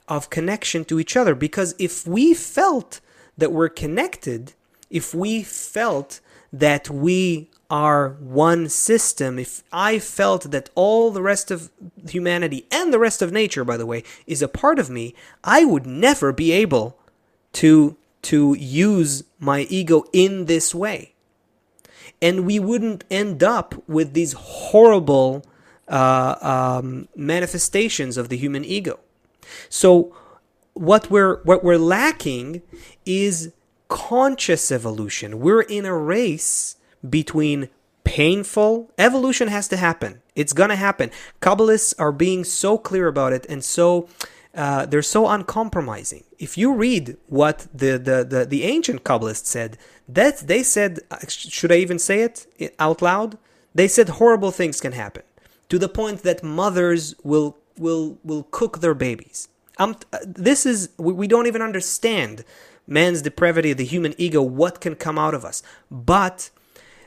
[0.06, 3.00] of connection to each other because if we felt
[3.36, 4.52] that we're connected,
[4.90, 6.20] if we felt
[6.52, 11.70] that we are one system, if I felt that all the rest of
[12.08, 15.64] humanity and the rest of nature, by the way, is a part of me, I
[15.64, 16.98] would never be able
[17.54, 21.14] to to use my ego in this way
[22.24, 25.44] and we wouldn't end up with these horrible
[25.88, 28.98] uh, um, manifestations of the human ego.
[29.68, 30.16] So,
[30.72, 32.62] what we're what we're lacking
[33.04, 33.52] is
[33.88, 35.38] conscious evolution.
[35.38, 36.76] We're in a race
[37.08, 37.68] between
[38.04, 40.20] painful evolution has to happen.
[40.34, 41.10] It's gonna happen.
[41.40, 44.08] Kabbalists are being so clear about it and so
[44.54, 46.22] uh, they're so uncompromising.
[46.38, 49.76] If you read what the, the, the, the ancient Kabbalists said,
[50.08, 52.46] that they said, should I even say it
[52.78, 53.36] out loud?
[53.74, 55.22] They said horrible things can happen
[55.68, 59.48] to the point that mothers will will will cook their babies.
[59.78, 62.44] Um, this is we, we don't even understand
[62.86, 65.62] man's depravity, the human ego, what can come out of us.
[65.90, 66.50] But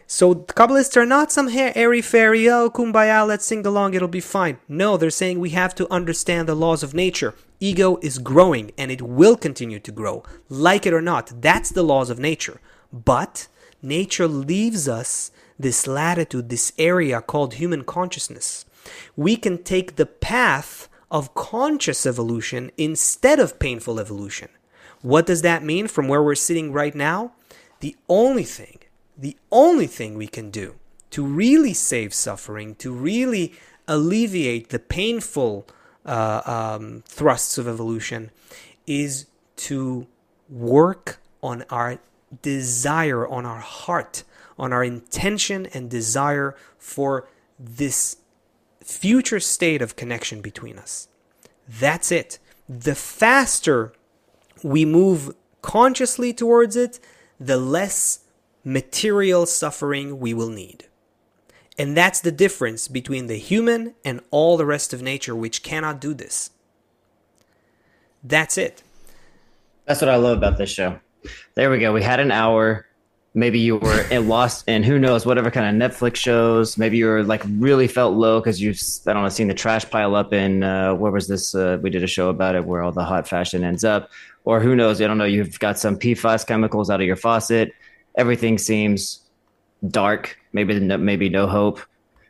[0.10, 4.58] So Kabbalists are not some airy fairy, oh, kumbaya, let's sing along, it'll be fine.
[4.70, 7.36] No, they're saying we have to understand the laws of nature.
[7.60, 11.42] Ego is growing and it will continue to grow, like it or not.
[11.42, 12.62] That's the laws of nature.
[12.94, 13.50] But
[13.82, 18.64] nature leaves us this latitude, this area called human consciousness.
[19.18, 24.48] We can take the path of conscious evolution instead of painful evolution.
[25.02, 27.34] What does that mean from where we're sitting right now?
[27.82, 28.80] The only thing
[29.18, 30.76] the only thing we can do
[31.12, 33.54] to really save suffering, to really
[33.88, 35.68] alleviate the painful
[36.06, 38.32] uh, um, thrusts of evolution,
[38.86, 40.08] is to
[40.50, 42.00] work on our
[42.42, 44.24] desire, on our heart,
[44.58, 47.28] on our intention and desire for
[47.60, 48.18] this
[48.84, 51.08] future state of connection between us.
[51.68, 52.40] That's it.
[52.70, 53.94] The faster
[54.64, 57.00] we move consciously towards it,
[57.40, 58.20] the less
[58.68, 60.86] material suffering we will need.
[61.80, 66.02] And that's the difference between the human and all the rest of nature, which cannot
[66.02, 66.50] do this.
[68.22, 68.84] That's it.
[69.86, 71.00] That's what I love about this show.
[71.56, 71.94] There we go.
[71.94, 72.86] We had an hour.
[73.34, 76.78] Maybe you were lost in who knows whatever kind of Netflix shows.
[76.78, 79.90] Maybe you were like really felt low because you've I don't know seen the trash
[79.90, 81.56] pile up in uh, where was this?
[81.56, 84.10] Uh, we did a show about it where all the hot fashion ends up,
[84.44, 85.02] or who knows?
[85.02, 85.26] I don't know.
[85.26, 87.72] You've got some PFAS chemicals out of your faucet
[88.18, 89.22] everything seems
[89.90, 91.80] dark, maybe maybe no hope.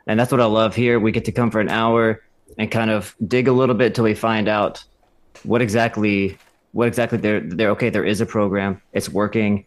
[0.05, 0.99] And that's what I love here.
[0.99, 2.23] We get to come for an hour
[2.57, 4.83] and kind of dig a little bit till we find out
[5.43, 6.37] what exactly
[6.73, 9.65] what exactly they're they're okay, there is a program, it's working.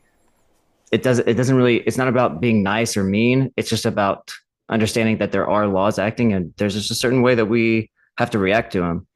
[0.93, 3.53] It doesn't it doesn't really it's not about being nice or mean.
[3.57, 4.33] It's just about
[4.68, 8.31] understanding that there are laws acting and there's just a certain way that we have
[8.31, 9.07] to react to them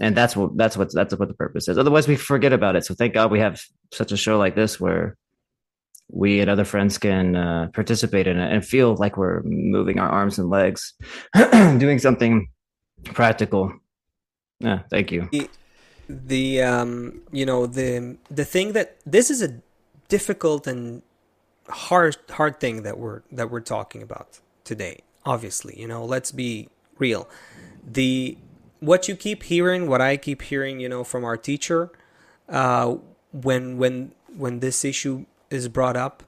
[0.00, 2.84] and that's what that's what that's what the purpose is otherwise we forget about it
[2.84, 5.16] so thank god we have such a show like this where
[6.10, 10.08] we and other friends can uh, participate in it and feel like we're moving our
[10.08, 10.94] arms and legs,
[11.52, 12.48] doing something
[13.04, 13.72] practical.
[14.60, 15.28] Yeah, thank you.
[15.30, 15.50] The,
[16.08, 19.60] the um, you know the the thing that this is a
[20.08, 21.02] difficult and
[21.68, 25.00] hard hard thing that we're that we're talking about today.
[25.24, 27.28] Obviously, you know, let's be real.
[27.86, 28.38] The
[28.80, 31.90] what you keep hearing, what I keep hearing, you know, from our teacher,
[32.48, 32.96] uh,
[33.32, 36.22] when when when this issue is brought up.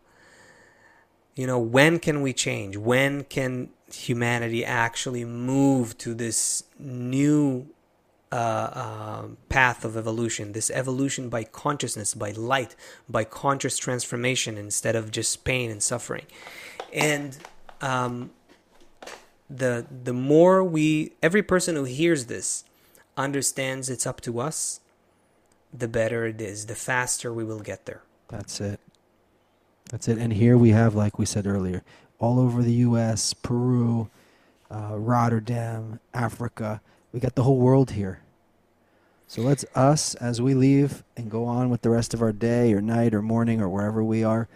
[1.34, 2.76] You know, when can we change?
[2.76, 7.68] When can humanity actually move to this new
[8.32, 12.76] uh, uh, path of evolution, this evolution by consciousness, by light,
[13.08, 16.26] by conscious transformation instead of just pain and suffering.
[16.92, 17.36] And
[17.80, 18.30] um,
[19.48, 22.64] the the more we, every person who hears this,
[23.16, 24.80] understands it's up to us,
[25.72, 26.66] the better it is.
[26.66, 28.02] The faster we will get there.
[28.28, 28.80] That's it.
[29.91, 30.18] That's it.
[30.18, 31.82] And here we have, like we said earlier,
[32.18, 34.09] all over the U.S., Peru,
[34.70, 36.80] uh, Rotterdam, Africa.
[37.12, 38.20] We got the whole world here.
[39.26, 42.72] So let's us, as we leave and go on with the rest of our day
[42.72, 44.49] or night or morning or wherever we are,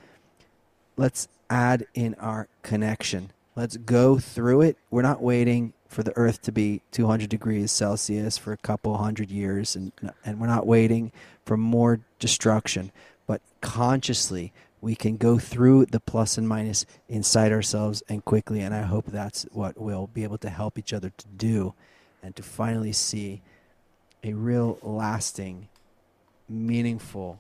[0.97, 3.31] let's add in our connection.
[3.57, 4.77] Let's go through it.
[4.91, 9.31] We're not waiting for the Earth to be 200 degrees Celsius for a couple hundred
[9.31, 9.93] years, and
[10.25, 11.13] and we're not waiting
[11.45, 12.91] for more destruction.
[13.29, 14.53] But consciously,
[14.85, 18.61] we can go through the plus and minus inside ourselves and quickly.
[18.61, 21.73] And I hope that's what we'll be able to help each other to do
[22.23, 23.41] and to finally see
[24.23, 25.69] a real lasting,
[26.51, 27.39] meaningful,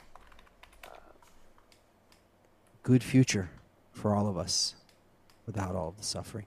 [2.82, 3.50] good future
[3.92, 4.74] for all of us
[5.44, 6.46] without all of the suffering.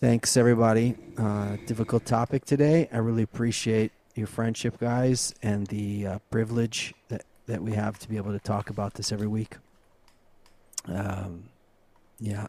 [0.00, 0.96] Thanks, everybody.
[1.16, 2.90] Uh, difficult topic today.
[2.92, 8.08] I really appreciate your friendship, guys, and the uh, privilege that that we have to
[8.08, 9.56] be able to talk about this every week.
[10.86, 11.44] Um,
[12.18, 12.46] yeah.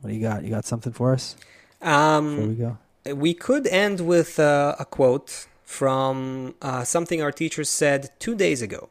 [0.00, 0.44] What do you got?
[0.44, 1.36] You got something for us?
[1.82, 2.78] Um, Before we go,
[3.14, 8.62] we could end with uh, a quote from uh, something our teacher said two days
[8.62, 8.88] ago.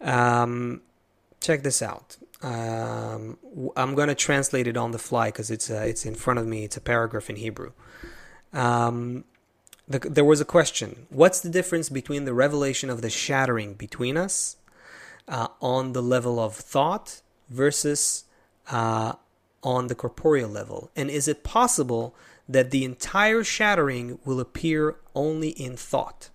[0.00, 0.82] Um,
[1.40, 2.18] check this out.
[2.42, 3.38] Um,
[3.76, 6.46] I'm going to translate it on the fly because it's uh, it's in front of
[6.46, 6.64] me.
[6.64, 7.72] It's a paragraph in Hebrew.
[8.52, 9.24] Um,
[9.88, 11.06] the, there was a question.
[11.10, 14.56] What's the difference between the revelation of the shattering between us
[15.28, 18.24] uh, on the level of thought versus
[18.70, 19.14] uh,
[19.62, 20.90] on the corporeal level?
[20.96, 22.14] And is it possible
[22.48, 26.30] that the entire shattering will appear only in thought?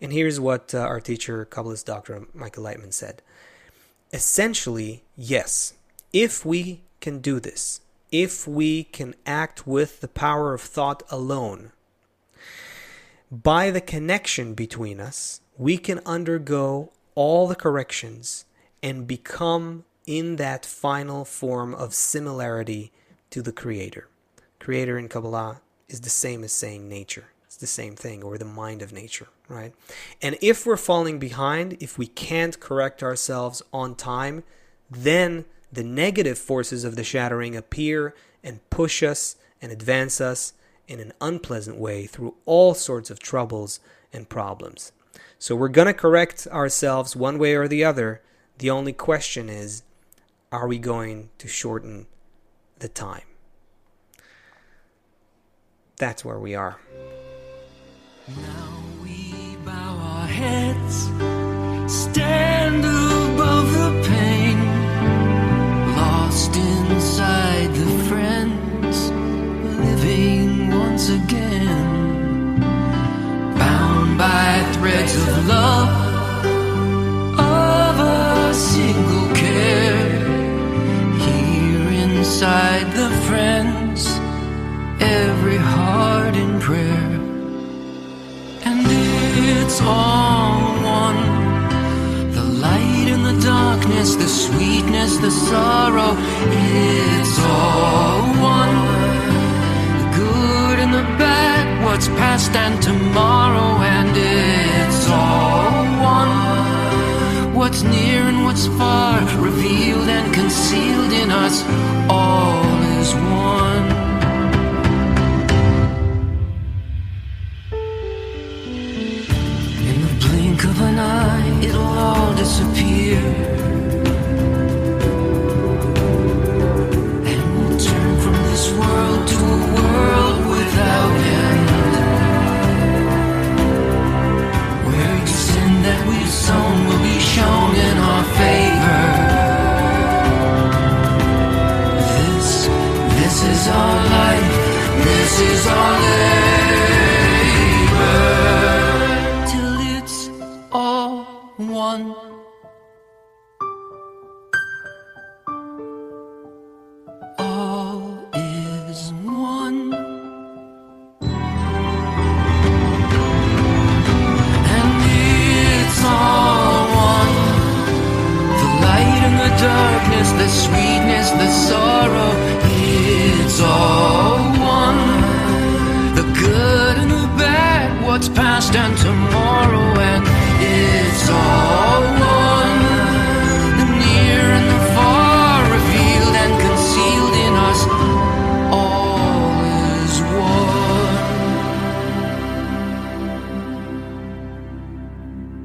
[0.00, 3.22] And here's what uh, our teacher kabbalist dr michael Laitman said.
[4.12, 5.74] Essentially yes.
[6.12, 11.72] If we can do this if we can act with the power of thought alone
[13.30, 18.44] by the connection between us, we can undergo all the corrections
[18.82, 22.92] and become in that final form of similarity
[23.30, 24.08] to the Creator.
[24.58, 27.26] Creator in Kabbalah is the same as saying nature.
[27.46, 29.74] It's the same thing, or the mind of nature, right?
[30.22, 34.44] And if we're falling behind, if we can't correct ourselves on time,
[34.90, 40.52] then the negative forces of the shattering appear and push us and advance us
[40.88, 43.78] in an unpleasant way through all sorts of troubles
[44.12, 44.90] and problems.
[45.38, 48.22] So we're going to correct ourselves one way or the other.
[48.58, 49.82] The only question is
[50.50, 52.06] are we going to shorten
[52.78, 53.22] the time?
[55.98, 56.78] That's where we are.
[58.28, 61.04] Now we bow our heads,
[61.92, 64.58] stand above the pain,
[65.96, 66.67] lost inside